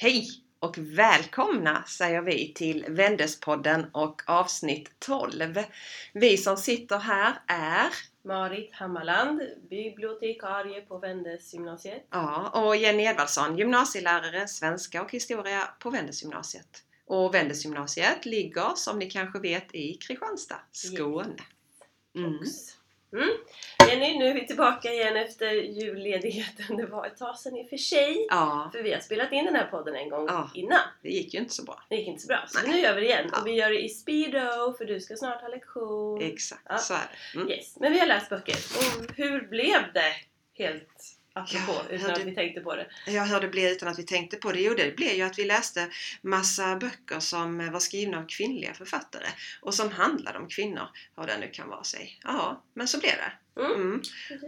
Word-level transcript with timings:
Hej 0.00 0.28
och 0.58 0.78
välkomna 0.78 1.84
säger 1.84 2.22
vi 2.22 2.52
till 2.54 2.84
Vändespodden 2.88 3.86
och 3.92 4.22
avsnitt 4.26 4.90
12. 4.98 5.54
Vi 6.14 6.36
som 6.36 6.56
sitter 6.56 6.98
här 6.98 7.34
är 7.46 7.86
Marit 8.22 8.72
Hammarland, 8.72 9.42
bibliotekarie 9.70 10.80
på 10.80 10.98
Vändesgymnasiet. 10.98 12.06
ja, 12.10 12.50
och 12.54 12.76
Jenny 12.76 13.02
Edvardsson, 13.02 13.58
gymnasielärare 13.58 14.48
svenska 14.48 15.02
och 15.02 15.12
historia 15.12 15.68
på 15.78 15.90
Vändesgymnasiet. 15.90 16.84
Och 17.06 17.34
Vändesgymnasiet 17.34 18.26
ligger 18.26 18.74
som 18.74 18.98
ni 18.98 19.10
kanske 19.10 19.40
vet 19.40 19.74
i 19.74 19.94
Kristianstad, 19.94 20.60
Skåne. 20.72 21.42
Mm. 22.14 22.38
Mm. 23.12 23.28
Jenny, 23.88 24.18
nu 24.18 24.26
är 24.28 24.34
vi 24.34 24.46
tillbaka 24.46 24.92
igen 24.92 25.16
efter 25.16 25.52
julledigheten. 25.52 26.76
Det 26.76 26.86
var 26.86 27.06
ett 27.06 27.16
tag 27.16 27.38
sedan 27.38 27.56
i 27.56 27.64
och 27.64 27.68
för 27.68 27.76
sig. 27.76 28.26
Ja, 28.30 28.68
För 28.72 28.82
vi 28.82 28.92
har 28.92 29.00
spelat 29.00 29.32
in 29.32 29.44
den 29.44 29.54
här 29.54 29.66
podden 29.66 29.96
en 29.96 30.08
gång 30.08 30.26
Ja. 30.28 30.50
innan. 30.54 30.80
det 31.02 31.08
gick 31.08 31.34
ju 31.34 31.40
inte 31.40 31.54
så 31.54 31.62
bra. 31.64 31.82
Det 31.88 31.96
gick 31.96 32.08
inte 32.08 32.20
så 32.22 32.28
bra. 32.28 32.44
Så 32.48 32.58
Nej. 32.62 32.70
nu 32.76 32.80
gör 32.80 32.94
vi 32.94 33.00
det 33.00 33.06
igen. 33.06 33.28
Ja. 33.32 33.40
Och 33.40 33.46
vi 33.46 33.52
gör 33.52 33.70
det 33.70 33.84
i 33.84 33.88
speedo 33.88 34.74
för 34.78 34.84
du 34.84 35.00
ska 35.00 35.16
snart 35.16 35.40
ha 35.40 35.48
lektion. 35.48 36.22
Exakt, 36.22 36.62
Ja. 36.68 36.78
så 36.78 36.94
är 36.94 36.98
det. 37.32 37.38
Mm. 37.40 37.50
Yes. 37.52 37.76
Men 37.80 37.92
vi 37.92 37.98
har 37.98 38.06
läst 38.06 38.28
böcker. 38.30 38.56
Och 38.78 39.16
hur 39.16 39.40
blev 39.48 39.92
det? 39.94 40.12
Helt 40.64 41.17
apropå, 41.38 41.72
Ja, 41.90 41.94
utan 41.94 42.10
hur 42.10 42.20
att 42.20 42.26
vi 42.26 42.34
tänkte 42.34 42.60
på 42.60 42.76
det. 42.76 42.86
Ja, 43.06 43.24
hur 43.24 43.40
det 43.40 43.48
blev 43.48 43.70
utan 43.70 43.88
att 43.88 43.98
vi 43.98 44.02
tänkte 44.02 44.36
på 44.36 44.52
det? 44.52 44.60
Jo, 44.60 44.74
det 44.74 44.96
blev 44.96 45.12
ju 45.12 45.22
att 45.22 45.38
vi 45.38 45.44
läste 45.44 45.88
massa 46.22 46.76
böcker 46.76 47.20
som 47.20 47.72
var 47.72 47.80
skrivna 47.80 48.18
av 48.18 48.26
kvinnliga 48.28 48.74
författare 48.74 49.26
och 49.62 49.74
som 49.74 49.90
handlade 49.90 50.38
om 50.38 50.48
kvinnor, 50.48 50.88
vad 51.14 51.26
det 51.26 51.38
nu 51.38 51.50
kan 51.52 51.68
vara 51.68 51.84
sig. 51.84 52.20
Ja, 52.22 52.64
men 52.74 52.88
så 52.88 52.98
blev 52.98 53.12
det. 53.12 53.32
Mm. 53.60 53.80
Mm. 53.82 54.00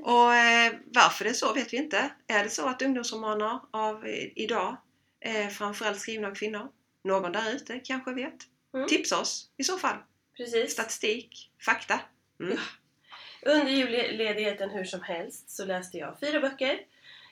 Och 0.05 0.35
eh, 0.35 0.73
varför 0.95 1.25
det 1.25 1.31
är 1.31 1.35
så 1.35 1.53
vet 1.53 1.73
vi 1.73 1.77
inte. 1.77 2.11
Är 2.27 2.45
det 2.45 2.51
så 2.51 2.67
att 2.67 2.83
ungdomsromaner 2.83 3.61
av 3.71 4.07
eh, 4.07 4.29
idag 4.37 4.77
är 5.21 5.49
framförallt 5.49 6.01
skrivna 6.01 6.29
av 6.29 6.35
kvinnor? 6.35 6.69
Någon 7.05 7.33
där 7.33 7.55
ute 7.55 7.79
kanske 7.79 8.15
vet? 8.15 8.37
Mm. 8.75 8.89
Tipsa 8.89 9.21
oss 9.21 9.51
i 9.57 9.65
så 9.65 9.79
fall. 9.79 9.97
Precis. 10.37 10.73
Statistik, 10.73 11.51
fakta. 11.65 12.01
Mm. 12.43 12.59
Under 13.43 13.73
julledigheten 13.73 14.71
hur 14.71 14.85
som 14.85 15.03
helst 15.03 15.51
så 15.51 15.65
läste 15.65 15.99
jag 15.99 16.21
fyra 16.21 16.41
böcker. 16.41 16.81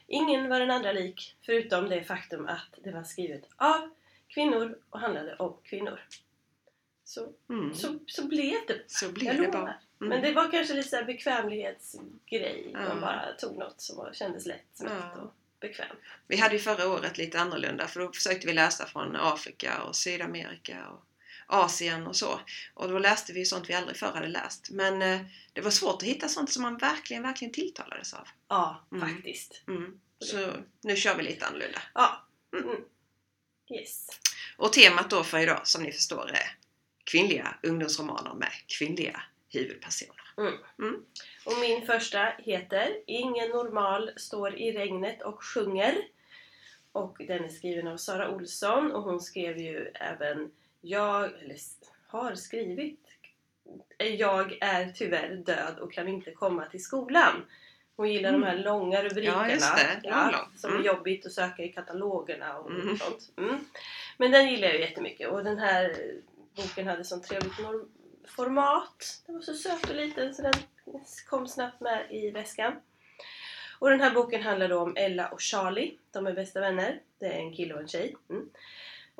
Ingen 0.07 0.49
var 0.49 0.61
den 0.61 0.71
andra 0.71 0.93
lik, 0.93 1.37
förutom 1.47 1.89
det 1.89 2.05
faktum 2.05 2.47
att 2.47 2.75
det 2.85 2.91
var 2.91 3.03
skrivet 3.05 3.43
av 3.57 3.91
kvinnor 4.29 4.79
och 4.91 5.01
handlade 5.01 5.37
om 5.37 5.57
kvinnor. 5.65 6.01
Så, 7.05 7.29
Mm. 7.51 7.75
så, 7.75 7.99
så 8.07 8.27
blev 8.27 8.57
det. 8.67 8.83
Så 8.87 9.05
Jag 9.05 9.15
blev 9.15 9.37
det 9.43 9.49
bara. 9.49 9.61
Mm. 10.01 10.09
Men 10.11 10.23
det 10.23 10.33
var 10.33 10.51
kanske 10.51 10.75
lite 10.75 10.89
så 10.89 11.05
bekvämlighetsgrej. 11.05 12.71
Ja. 12.73 12.81
Man 12.81 13.01
bara 13.01 13.33
tog 13.39 13.59
något 13.59 13.81
som 13.81 13.97
var, 13.97 14.13
kändes 14.13 14.47
lätt, 14.47 14.81
Ja. 14.85 15.13
och 15.13 15.33
bekvämt. 15.61 15.99
Vi 16.27 16.37
hade 16.37 16.55
ju 16.55 16.61
förra 16.61 16.89
året 16.89 17.19
lite 17.19 17.41
annorlunda 17.41 17.87
för 17.87 18.01
då 18.01 18.13
försökte 18.13 18.47
vi 18.47 18.53
läsa 18.53 18.87
från 18.87 19.17
Afrika 19.17 19.83
och 19.83 19.97
Sydamerika 19.97 20.89
och 20.89 21.05
Asien 21.51 22.07
och 22.07 22.17
så. 22.17 22.41
Och 22.75 22.89
då 22.89 22.99
läste 22.99 23.33
vi 23.33 23.45
sånt 23.45 23.71
vi 23.71 23.75
aldrig 23.75 23.97
förr 23.97 24.13
hade 24.13 24.27
läst. 24.29 24.71
Men 24.71 25.03
eh, 25.03 25.21
det 25.53 25.61
var 25.61 25.71
svårt 25.71 25.95
att 26.03 26.09
hitta 26.09 26.29
sånt 26.29 26.51
som 26.51 26.63
man 26.63 26.77
verkligen, 26.77 27.23
verkligen 27.23 27.53
tilltalades 27.55 28.15
av. 28.15 28.29
Ja, 28.49 28.87
Mm. 28.93 29.09
faktiskt. 29.15 29.63
Mm. 29.69 30.01
Så 30.21 30.53
nu 30.83 30.97
kör 30.97 31.17
vi 31.17 31.23
lite 31.23 31.47
annorlunda. 31.47 31.83
Ja. 31.95 32.27
Mm. 32.53 32.69
Mm. 32.69 32.81
Yes. 33.71 34.07
Och 34.57 34.73
temat 34.73 35.11
då 35.11 35.25
för 35.25 35.39
idag, 35.39 35.67
som 35.67 35.83
ni 35.83 35.93
förstår, 35.93 36.31
är 36.31 36.57
kvinnliga 37.05 37.55
ungdomsromaner 37.63 38.35
med 38.35 38.53
kvinnliga 38.79 39.23
huvudpersoner. 39.49 40.15
Och 41.45 41.59
min 41.61 41.87
första 41.87 42.33
heter 42.39 43.03
Ingen 43.07 43.49
normal 43.51 44.11
står 44.17 44.55
i 44.59 44.73
regnet 44.73 45.23
och 45.23 45.45
sjunger. 45.45 45.97
Och 46.93 47.17
den 47.19 47.45
är 47.45 47.49
skriven 47.49 47.89
av 47.89 47.97
Sara 47.97 48.31
Olsson 48.31 48.93
och 48.93 49.03
hon 49.03 49.21
skrev 49.21 49.59
ju 49.59 49.79
även 49.95 50.51
Jag, 50.89 51.25
eller 51.25 51.57
har 52.07 52.35
skrivit 52.35 53.01
Jag 53.99 54.59
är 54.61 54.93
tyvärr 54.95 55.35
död 55.37 55.79
och 55.81 55.93
kan 55.93 56.09
inte 56.09 56.31
komma 56.31 56.67
till 56.67 56.83
skolan. 56.83 57.45
Hon 57.97 58.13
gillar 58.13 58.33
de 58.33 58.43
här 58.43 58.59
långa 58.59 59.03
rubrikerna. 59.05 59.47
Mm. 59.47 60.01
Ja. 60.03 60.23
Lång, 60.25 60.33
lång. 60.33 60.57
Som 60.57 60.71
Mm. 60.71 60.83
är 60.83 60.87
jobbigt 60.87 61.27
att 61.27 61.33
söka 61.33 61.63
i 61.63 61.69
katalogerna 61.73 62.59
och 62.59 62.71
Mm. 62.71 62.97
sånt. 62.99 63.31
Mm. 63.37 63.59
Men 64.17 64.31
den 64.31 64.49
gillar 64.51 64.69
jag 64.69 64.81
jättemycket 64.81 65.29
och 65.29 65.45
den 65.45 65.59
här 65.59 65.97
boken 66.57 66.87
hade 66.89 67.05
sånt 67.05 67.25
trevligt 67.25 67.53
format. 68.37 69.23
Den 69.27 69.35
var 69.35 69.43
så 69.43 69.55
söt 69.55 69.91
och 69.91 69.97
liten 69.97 70.35
så 70.35 70.43
den 70.43 70.53
kom 71.29 71.49
snabbt 71.49 71.81
med 71.81 72.07
i 72.11 72.31
väskan. 72.31 72.73
Och 73.79 73.91
den 73.91 74.01
här 74.01 74.11
boken 74.15 74.43
handlar 74.43 74.69
då 74.69 74.79
om 74.81 74.97
Ella 74.97 75.29
och 75.29 75.41
Charlie. 75.41 75.99
De 76.11 76.27
är 76.27 76.33
bästa 76.33 76.61
vänner. 76.61 77.01
Det 77.19 77.27
är 77.27 77.39
en 77.39 77.55
kille 77.55 77.75
och 77.75 77.81
en 77.81 77.89
tjej. 77.89 78.17
Mm. 78.31 78.49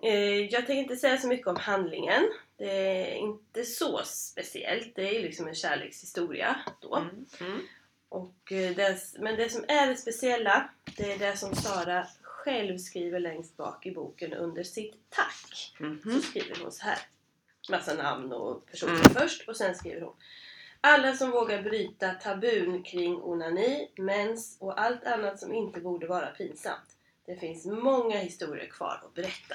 Eh, 0.03 0.45
Jag 0.47 0.67
tänker 0.67 0.83
inte 0.83 0.97
säga 0.97 1.19
så 1.19 1.29
mycket 1.29 1.47
om 1.47 1.57
handlingen. 1.57 2.29
Det 2.57 2.71
är 3.11 3.15
inte 3.15 3.65
så 3.65 4.01
speciellt. 4.05 4.95
Det 4.97 5.17
är 5.17 5.23
liksom 5.23 5.49
en 5.49 5.55
kärlekshistoria 5.55 6.57
då. 6.81 6.97
Mm. 6.97 7.27
Mm. 7.41 7.61
Och 8.09 8.53
eh, 8.53 8.75
det, 8.77 8.99
men 9.19 9.37
det 9.37 9.49
som 9.49 9.65
är 9.69 9.87
det 9.87 9.97
speciella, 9.97 10.71
det 10.97 11.13
är 11.13 11.19
det 11.19 11.37
som 11.37 11.55
Sara 11.55 12.07
själv 12.23 12.79
skriver 12.79 13.21
längst 13.21 13.57
bak 13.57 13.87
i 13.87 13.91
boken 13.91 14.33
under 14.33 14.63
sitt 14.63 14.95
tack. 15.09 15.75
Så 15.79 15.85
Mhm. 15.85 16.23
skriver 16.23 16.57
hon 16.63 16.73
så 16.73 16.85
här. 16.85 16.99
Massa 17.71 17.95
namn 17.95 18.33
och 18.33 18.67
personer 18.67 18.93
Mm. 18.93 19.15
först 19.15 19.49
och 19.49 19.57
sen 19.57 19.75
skriver 19.75 20.01
hon. 20.01 20.15
Alla 20.81 21.13
som 21.17 21.31
vågar 21.31 21.63
bryta 21.63 22.11
tabun 22.15 22.83
kring 22.83 23.23
onani, 23.23 23.89
mens 23.97 24.57
och 24.61 24.81
allt 24.81 25.05
annat 25.05 25.41
som 25.41 25.55
inte 25.55 25.81
borde 25.81 26.07
vara 26.07 26.27
pinsamt. 26.27 26.97
Det 27.29 27.37
finns 27.37 27.67
många 27.67 28.17
historier 28.19 28.67
kvar 28.67 29.01
att 29.05 29.15
berätta. 29.15 29.55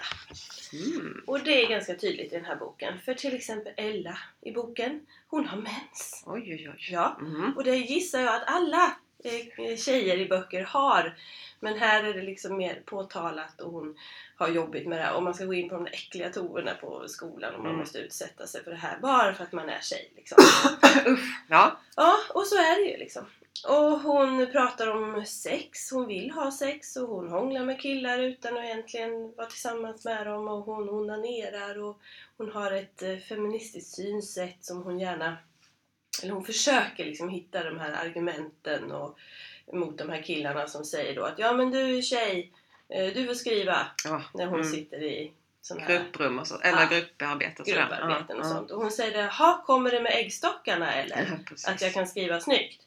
Mm. 0.74 1.24
Och 1.28 1.40
det 1.40 1.64
är 1.64 1.70
ganska 1.70 1.96
tydligt 1.96 2.34
i 2.34 2.36
den 2.36 2.46
här 2.46 2.56
boken. 2.56 3.00
För 3.06 3.14
till 3.14 3.36
exempel 3.36 3.74
Ella 3.78 4.18
i 4.42 4.52
boken, 4.52 5.06
hon 5.28 5.46
har 5.48 5.58
mens. 5.58 6.24
Oj, 6.26 6.42
oj, 6.54 6.70
oj. 6.70 6.88
Ja, 6.92 7.18
Mhm. 7.22 7.54
och 7.58 7.64
det 7.64 7.76
gissar 7.76 8.20
jag 8.22 8.36
att 8.36 8.44
alla 8.48 8.96
eh, 9.24 9.78
tjejer 9.78 10.18
i 10.18 10.26
böcker 10.26 10.62
har. 10.64 11.18
Men 11.60 11.78
här 11.78 12.04
är 12.04 12.14
det 12.14 12.22
liksom 12.22 12.58
mer 12.58 12.82
påtalat 12.86 13.62
och 13.62 13.72
hon 13.72 13.98
har 14.38 14.48
jobbigt 14.50 14.88
med 14.88 15.00
det 15.00 15.04
här. 15.04 15.16
Och 15.16 15.24
man 15.24 15.34
ska 15.34 15.46
gå 15.46 15.54
in 15.54 15.70
på 15.70 15.76
de 15.76 15.86
äckliga 15.88 16.30
toorna 16.30 16.74
på 16.82 17.08
skolan 17.08 17.54
och 17.54 17.60
man 17.60 17.68
Mm. 17.70 17.80
måste 17.80 17.98
utsätta 18.00 18.48
sig 18.48 18.64
för 18.64 18.72
det 18.72 18.78
här 18.78 18.98
bara 19.02 19.34
för 19.34 19.44
att 19.44 19.52
man 19.52 19.70
är 19.70 19.80
tjej. 19.82 20.12
Liksom. 20.16 20.38
Ja. 21.50 21.80
Ja, 21.96 22.18
och 22.34 22.48
så 22.48 22.56
är 22.56 22.76
det 22.86 22.92
ju 22.92 22.98
liksom. 22.98 23.26
Och 23.68 24.00
hon 24.00 24.52
pratar 24.52 24.92
om 24.92 25.26
sex, 25.26 25.92
hon 25.92 26.08
vill 26.08 26.32
ha 26.32 26.52
sex 26.52 26.96
och 26.96 27.08
hon 27.08 27.30
hånglar 27.30 27.66
med 27.66 27.82
killar 27.82 28.20
utan 28.20 28.58
att 28.58 28.64
egentligen 28.64 29.34
vara 29.36 29.48
tillsammans 29.48 30.06
med 30.06 30.28
dem 30.28 30.48
och 30.48 30.66
hon 30.66 30.90
onanerar 30.90 31.80
och 31.84 32.00
hon 32.38 32.52
har 32.52 32.72
ett 32.72 33.02
eh, 33.02 33.18
feministiskt 33.18 33.96
synsätt 33.96 34.58
som 34.66 34.84
hon 34.84 35.00
gärna 35.00 35.38
eller 36.24 36.34
hon 36.34 36.46
försöker 36.46 37.06
liksom 37.06 37.30
hitta 37.30 37.64
de 37.64 37.80
här 37.80 37.92
argumenten 37.92 38.92
och, 38.92 39.18
mot 39.74 39.98
de 39.98 40.10
här 40.10 40.22
killarna 40.22 40.68
som 40.68 40.86
säger 40.86 41.16
då 41.16 41.24
att 41.24 41.40
ja 41.40 41.54
men 41.54 41.72
du 41.72 41.98
är 41.98 42.02
tjej, 42.02 42.52
eh, 42.90 43.14
du 43.14 43.26
får 43.28 43.34
skriva 43.34 43.78
ja. 44.06 44.22
när 44.34 44.46
hon 44.46 44.60
Mm. 44.60 44.72
sitter 44.72 45.04
i 45.04 45.32
sådana 45.62 45.86
här 45.86 45.98
Grupprum 46.00 46.40
och 46.40 46.48
så, 46.48 46.60
eller 46.60 46.82
Ja. 46.82 46.88
grupparbete 46.92 47.62
och 47.62 47.68
grupparbeten 47.68 48.40
och 48.40 48.46
Ja, 48.46 48.50
sånt. 48.50 48.72
Och 48.72 48.82
hon 48.82 48.92
säger 48.92 49.18
det, 49.18 49.28
ha 49.28 49.64
kommer 49.66 49.92
det 49.92 50.02
med 50.02 50.12
äggstockarna 50.16 50.94
eller? 50.94 51.40
Att 51.68 51.82
jag 51.82 51.94
kan 51.94 52.08
skriva 52.08 52.40
snyggt. 52.40 52.82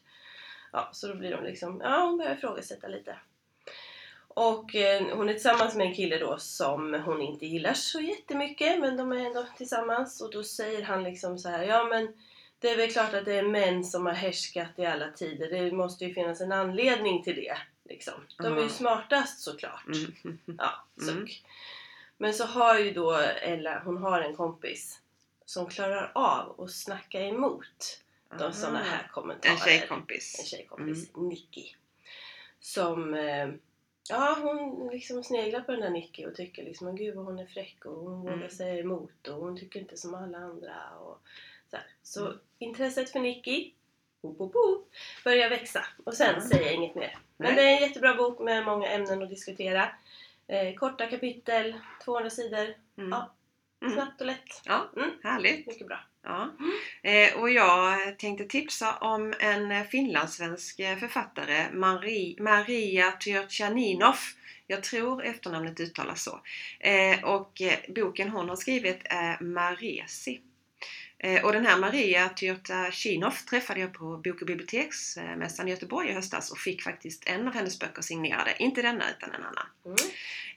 Ja, 0.71 0.89
så 0.93 1.07
då 1.07 1.15
blir 1.15 1.31
de 1.31 1.43
liksom, 1.43 1.81
ja 1.83 2.05
hon 2.05 2.17
börjar 2.17 2.33
ifrågasätta 2.33 2.87
lite. 2.87 3.19
Och 4.27 4.75
eh, 4.75 5.17
hon 5.17 5.29
är 5.29 5.33
tillsammans 5.33 5.75
med 5.75 5.87
en 5.87 5.95
kille 5.95 6.17
då 6.17 6.37
som 6.37 6.93
hon 6.93 7.21
inte 7.21 7.45
gillar 7.45 7.73
så 7.73 7.99
jättemycket 7.99 8.79
men 8.79 8.97
de 8.97 9.11
är 9.11 9.25
ändå 9.25 9.45
tillsammans 9.57 10.21
och 10.21 10.31
då 10.31 10.43
säger 10.43 10.83
han 10.83 11.03
liksom 11.03 11.37
så 11.37 11.49
här, 11.49 11.63
ja 11.63 11.83
men 11.83 12.13
det 12.59 12.69
är 12.69 12.77
väl 12.77 12.91
klart 12.91 13.13
att 13.13 13.25
det 13.25 13.33
är 13.33 13.43
män 13.43 13.83
som 13.83 14.05
har 14.05 14.13
härskat 14.13 14.79
i 14.79 14.85
alla 14.85 15.11
tider. 15.11 15.49
Det 15.49 15.71
måste 15.71 16.05
ju 16.05 16.13
finnas 16.13 16.41
en 16.41 16.51
anledning 16.51 17.23
till 17.23 17.35
det. 17.35 17.57
Liksom. 17.83 18.13
De 18.37 18.57
är 18.57 18.61
ju 18.61 18.69
smartast 18.69 19.39
såklart. 19.39 19.87
Mm. 19.87 20.39
Ja, 20.57 20.83
suck. 21.05 21.15
Mm. 21.15 21.27
Men 22.17 22.33
så 22.33 22.45
har 22.45 22.79
ju 22.79 22.93
då 22.93 23.13
Ella, 23.41 23.81
hon 23.85 23.97
har 23.97 24.21
en 24.21 24.35
kompis 24.35 25.01
som 25.45 25.69
klarar 25.69 26.11
av 26.15 26.61
att 26.61 26.71
snacka 26.71 27.21
emot 27.21 28.01
Aha. 28.29 28.51
sådana 28.51 28.79
här 28.79 29.07
kommentarer. 29.13 29.53
En 29.53 29.57
tjejkompis. 29.59 30.39
En 30.39 30.45
tjejkompis, 30.45 31.15
Nicky. 31.15 31.65
Som, 32.59 33.13
eh, 33.13 33.49
ja 34.09 34.37
hon 34.41 34.87
liksom 34.91 35.23
sneglar 35.23 35.61
på 35.61 35.71
den 35.71 35.81
här 35.81 35.89
Nicky 35.89 36.25
och 36.25 36.35
tycker 36.35 36.63
liksom, 36.63 36.95
gud 36.95 37.15
vad 37.15 37.25
hon 37.25 37.39
är 37.39 37.45
fräck 37.45 37.85
och 37.85 37.95
hon 37.95 38.21
Mm. 38.27 38.33
vågar 38.39 38.49
säga 38.49 38.79
emot 38.79 39.27
och 39.27 39.35
hon 39.41 39.57
tycker 39.59 39.79
inte 39.79 39.97
som 39.97 40.15
alla 40.15 40.37
andra 40.37 40.89
och 40.99 41.21
så, 41.69 41.75
här. 41.77 41.85
så 42.03 42.25
Mm. 42.25 42.39
intresset 42.59 43.09
för 43.11 43.19
Nicky 43.19 43.71
bo, 44.21 44.31
bo, 44.33 44.47
bo, 44.47 44.85
börjar 45.23 45.49
växa 45.49 45.85
och 46.05 46.13
sen 46.13 46.35
Mm. 46.35 46.41
säger 46.47 46.65
jag 46.65 46.73
inget 46.73 46.95
mer. 46.95 47.17
Men 47.37 47.53
Nej. 47.53 47.55
det 47.55 47.71
är 47.71 47.75
en 47.75 47.81
jättebra 47.89 48.15
bok 48.15 48.39
med 48.39 48.65
många 48.65 48.87
ämnen 48.87 49.23
att 49.23 49.29
diskutera. 49.29 49.89
Eh, 50.47 50.75
korta 50.75 51.07
kapitel, 51.07 51.75
200 52.05 52.29
sidor, 52.29 52.73
Mm. 52.97 53.09
Ja. 53.09 53.33
Mm. 53.81 53.93
snabbt 53.93 54.21
och 54.21 54.27
lätt. 54.27 54.61
Ja, 54.65 54.89
Mm. 54.95 55.09
härligt. 55.23 55.67
Mycket 55.67 55.87
bra. 55.87 55.99
Ja. 56.27 56.53
Eh, 57.03 57.39
och 57.39 57.49
jag 57.49 58.19
tänkte 58.19 58.45
tipsa 58.45 58.97
om 58.97 59.33
en 59.39 59.71
eh, 59.71 59.83
finlandssvensk 59.83 60.79
eh, 60.79 60.97
författare, 60.97 61.71
Marie, 61.73 62.41
Maria 62.41 63.11
Tyrtjaninoff. 63.11 64.35
Jag 64.67 64.83
tror 64.83 65.23
efternamnet 65.23 65.79
uttalas 65.79 66.23
så. 66.23 66.41
Eh, 66.79 67.23
och 67.23 67.61
eh, 67.61 67.79
boken 67.95 68.29
hon 68.29 68.49
har 68.49 68.55
skrivit 68.55 69.01
är 69.03 69.43
Maresi. 69.43 70.39
Eh, 71.19 71.45
och 71.45 71.53
den 71.53 71.65
här 71.65 71.77
Maria 71.77 72.29
Tyrtashinov 72.29 73.31
träffade 73.49 73.79
jag 73.79 73.93
på 73.93 74.17
Bok 74.17 74.41
och 74.41 74.47
biblioteksmässan 74.47 75.67
i 75.67 75.71
Göteborg 75.71 76.09
i 76.09 76.13
höstas 76.13 76.51
och 76.51 76.57
fick 76.57 76.81
faktiskt 76.81 77.27
en 77.27 77.47
av 77.47 77.53
hennes 77.53 77.79
böcker 77.79 78.01
signerade. 78.01 78.55
Inte 78.59 78.81
denna 78.81 79.03
utan 79.17 79.29
en 79.35 79.43
annan. 79.43 79.65
Mm. 79.85 79.97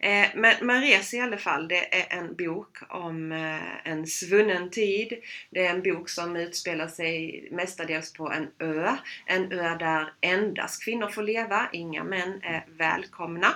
Eh, 0.00 0.30
Men 0.34 0.66
Mares 0.66 1.14
i 1.14 1.20
alla 1.20 1.38
fall, 1.38 1.68
det 1.68 1.94
är 1.94 2.18
en 2.18 2.36
bok 2.36 2.76
om 2.88 3.32
eh, 3.32 3.90
en 3.90 4.06
svunnen 4.06 4.70
tid. 4.70 5.12
Det 5.50 5.66
är 5.66 5.70
en 5.70 5.82
bok 5.82 6.08
som 6.08 6.36
utspelar 6.36 6.88
sig 6.88 7.48
mestadels 7.50 8.12
på 8.12 8.32
en 8.32 8.50
ö. 8.58 8.96
En 9.26 9.52
ö 9.52 9.76
där 9.78 10.12
endast 10.20 10.84
kvinnor 10.84 11.08
får 11.08 11.22
leva, 11.22 11.68
inga 11.72 12.04
män 12.04 12.40
är 12.42 12.64
välkomna. 12.68 13.54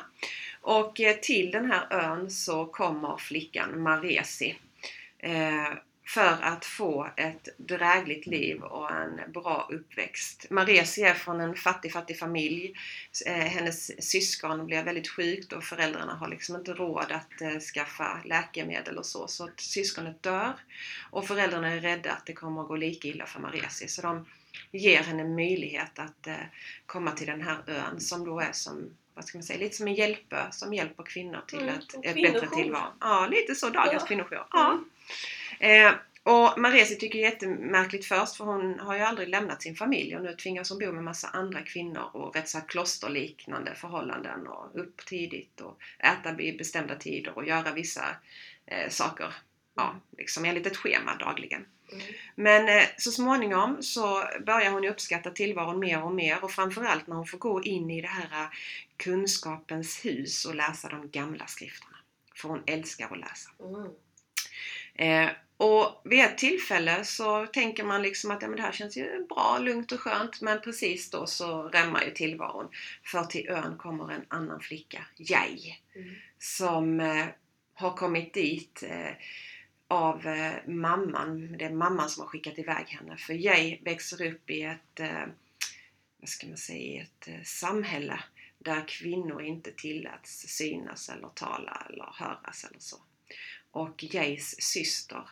Och 0.61 1.01
till 1.23 1.51
den 1.51 1.71
här 1.71 1.87
ön 1.91 2.31
så 2.31 2.67
kommer 2.67 3.17
flickan 3.17 3.83
Maresi. 3.83 4.57
För 6.07 6.39
att 6.43 6.65
få 6.65 7.09
ett 7.17 7.49
drägligt 7.57 8.27
liv 8.27 8.63
och 8.63 8.91
en 8.91 9.33
bra 9.33 9.69
uppväxt. 9.71 10.47
Maresi 10.51 11.03
är 11.03 11.15
från 11.15 11.41
en 11.41 11.55
fattig, 11.55 11.93
fattig 11.93 12.19
familj. 12.19 12.75
Eh, 13.27 13.33
hennes 13.35 14.11
syskon 14.11 14.67
blir 14.67 14.83
väldigt 14.83 15.09
sjukt 15.09 15.53
och 15.53 15.65
föräldrarna 15.65 16.15
har 16.15 16.29
liksom 16.29 16.57
inte 16.57 16.73
råd 16.73 17.13
att 17.13 17.41
eh, 17.41 17.59
skaffa 17.59 18.21
läkemedel 18.25 18.99
och 18.99 19.07
så. 19.07 19.29
Så 19.29 19.45
att 19.45 19.61
syskonet 19.61 20.23
dör 20.23 20.53
och 21.11 21.27
föräldrarna 21.27 21.69
är 21.69 21.81
rädda 21.81 22.13
att 22.13 22.27
det 22.27 22.33
kommer 22.33 22.63
att 22.63 22.69
gå 22.69 22.77
lika 22.77 23.09
illa 23.09 23.27
för 23.27 23.41
Maresi. 23.41 23.89
Så 23.89 24.03
de 24.03 24.27
ger 24.73 25.03
henne 25.03 25.25
möjlighet 25.25 25.99
att 25.99 26.27
eh, 26.27 26.35
komma 26.87 27.11
till 27.11 27.27
den 27.27 27.41
här 27.43 27.59
ön 27.67 28.01
som 28.01 28.25
då 28.25 28.41
är 28.41 28.53
som 28.53 28.91
vad 29.15 29.25
ska 29.25 29.39
man 29.39 29.43
säga, 29.43 29.59
lite 29.59 29.77
som 29.77 29.89
en 29.89 29.95
hjälpö 29.95 30.51
som 30.51 30.75
hjälper 30.75 31.03
kvinnor 31.03 31.41
till 31.49 31.59
Mm, 31.59 31.75
ett, 31.75 31.95
ett 32.05 32.15
bättre 32.15 32.49
tillvaro. 32.49 32.93
Ja, 33.01 33.27
lite 33.31 33.55
så 33.55 33.69
dagens 33.71 34.03
Ja. 34.03 34.07
kvinnojour. 34.07 34.47
Ja. 34.51 34.81
Eh, 35.59 35.93
och 36.23 36.61
Maresi 36.61 36.97
tycker 36.97 37.19
jättemärkligt 37.19 38.07
först 38.07 38.37
för 38.37 38.45
hon 38.45 38.79
har 38.79 38.95
ju 38.95 39.01
aldrig 39.01 39.29
lämnat 39.29 39.63
sin 39.63 39.77
familj 39.77 40.17
och 40.17 40.23
nu 40.23 40.33
tvingas 40.33 40.71
hon 40.71 40.79
bo 40.79 40.93
med 40.93 41.05
massa 41.05 41.29
andra 41.29 41.63
kvinnor 41.63 42.11
och 42.13 42.37
rätt 42.37 42.49
så 42.49 42.59
här 42.59 42.69
klosterliknande 42.69 43.75
förhållanden 43.75 44.47
och 44.47 44.81
upp 44.81 45.07
tidigt 45.07 45.61
och 45.61 45.79
äta 45.99 46.33
vid 46.33 46.59
bestämda 46.59 46.95
tider 46.95 47.39
och 47.39 47.47
göra 47.47 47.73
vissa 47.73 48.05
eh, 48.67 48.89
saker 48.89 49.35
ja, 49.75 50.01
liksom 50.19 50.45
enligt 50.45 50.67
ett 50.67 50.77
schema 50.77 51.17
dagligen. 51.17 51.67
Mm. 51.93 52.05
Men 52.35 52.69
eh, 52.79 52.85
så 52.99 53.11
småningom 53.11 53.83
så 53.83 54.25
börjar 54.47 54.71
hon 54.71 54.85
uppskatta 54.85 55.31
tillvaron 55.31 55.79
mer 55.79 56.03
och 56.03 56.15
mer 56.15 56.45
och 56.45 56.51
framförallt 56.51 57.07
när 57.07 57.17
hon 57.17 57.27
får 57.27 57.39
gå 57.39 57.63
in 57.63 57.91
i 57.91 58.01
det 58.01 58.09
här 58.09 58.43
eh, 58.43 58.49
kunskapens 58.97 60.05
hus 60.05 60.45
och 60.45 60.55
läsa 60.55 60.89
de 60.89 61.11
gamla 61.11 61.47
skrifterna. 61.47 61.97
För 62.35 62.49
hon 62.49 62.63
älskar 62.67 63.09
att 63.13 63.21
läsa. 63.21 63.51
Mm. 63.61 63.91
Eh, 64.95 65.29
och 65.57 66.01
vid 66.05 66.21
ett 66.25 66.39
tillfälle 66.39 67.05
så 67.05 67.47
tänker 67.47 67.85
man 67.85 68.03
liksom 68.03 68.31
att 68.31 68.43
ja, 68.43 68.49
men 68.49 68.57
det 68.57 68.63
här 68.63 68.73
känns 68.73 68.97
ju 68.97 69.27
bra, 69.29 69.59
lugnt 69.59 69.93
och 69.93 70.01
skönt. 70.01 70.41
Men 70.41 70.61
precis 70.61 71.11
då 71.11 71.27
så 71.27 71.63
rämmar 71.63 72.03
ju 72.03 72.11
tillvaron. 72.11 72.69
För 73.05 73.25
till 73.25 73.49
ön 73.49 73.77
kommer 73.79 74.13
en 74.13 74.25
annan 74.29 74.61
flicka, 74.61 75.07
Jai, 75.17 75.79
Mm. 75.97 76.15
som 76.39 77.01
eh, 77.01 77.27
har 77.75 77.97
kommit 77.97 78.35
dit 78.35 78.83
eh, 78.87 79.13
av 79.89 80.27
eh, 80.27 80.53
mamman. 80.67 81.59
Det 81.59 81.65
är 81.65 81.71
mamman 81.71 82.11
som 82.11 82.21
har 82.21 82.29
skickat 82.29 82.59
iväg 82.59 82.87
henne. 82.89 83.17
För 83.17 83.35
Jai 83.35 83.81
växer 83.85 84.27
upp 84.27 84.51
i 84.51 84.63
ett, 84.63 85.01
eh, 85.01 85.27
vad 86.21 86.29
ska 86.29 86.47
man 86.47 86.57
säga, 86.57 87.03
ett 87.03 87.29
eh, 87.29 87.43
samhälle 87.45 88.21
där 88.59 88.89
kvinnor 88.89 89.43
inte 89.43 89.73
tilläts 89.73 90.31
synas 90.49 91.09
eller 91.09 91.29
tala 91.29 91.87
eller 91.91 92.15
höras 92.19 92.65
eller 92.65 92.81
så. 92.81 92.97
Och 93.75 94.05
Jais 94.05 94.63
syster 94.63 95.23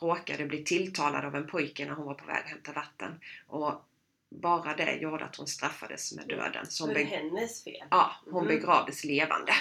råkade 0.00 0.44
bli 0.46 0.64
tilltalad 0.64 1.24
av 1.24 1.34
en 1.36 1.46
pojke 1.46 1.84
när 1.86 1.94
hon 1.94 2.06
var 2.06 2.14
på 2.14 2.26
väg 2.26 2.36
att 2.44 2.50
hämta 2.50 2.72
vatten. 2.72 3.20
Och 3.46 3.82
bara 4.30 4.74
det 4.76 4.92
gjorde 4.96 5.24
att 5.24 5.36
hon 5.36 5.46
straffades 5.46 6.12
med 6.12 6.28
döden. 6.28 6.66
Så 6.68 6.84
hon, 6.84 6.94
det 6.94 7.00
är 7.00 7.04
be- 7.04 7.16
hennes 7.16 7.64
fel. 7.64 7.86
ja, 7.90 8.10
hon 8.30 8.44
Mm. 8.46 8.56
begravdes 8.56 9.04
levande. 9.04 9.52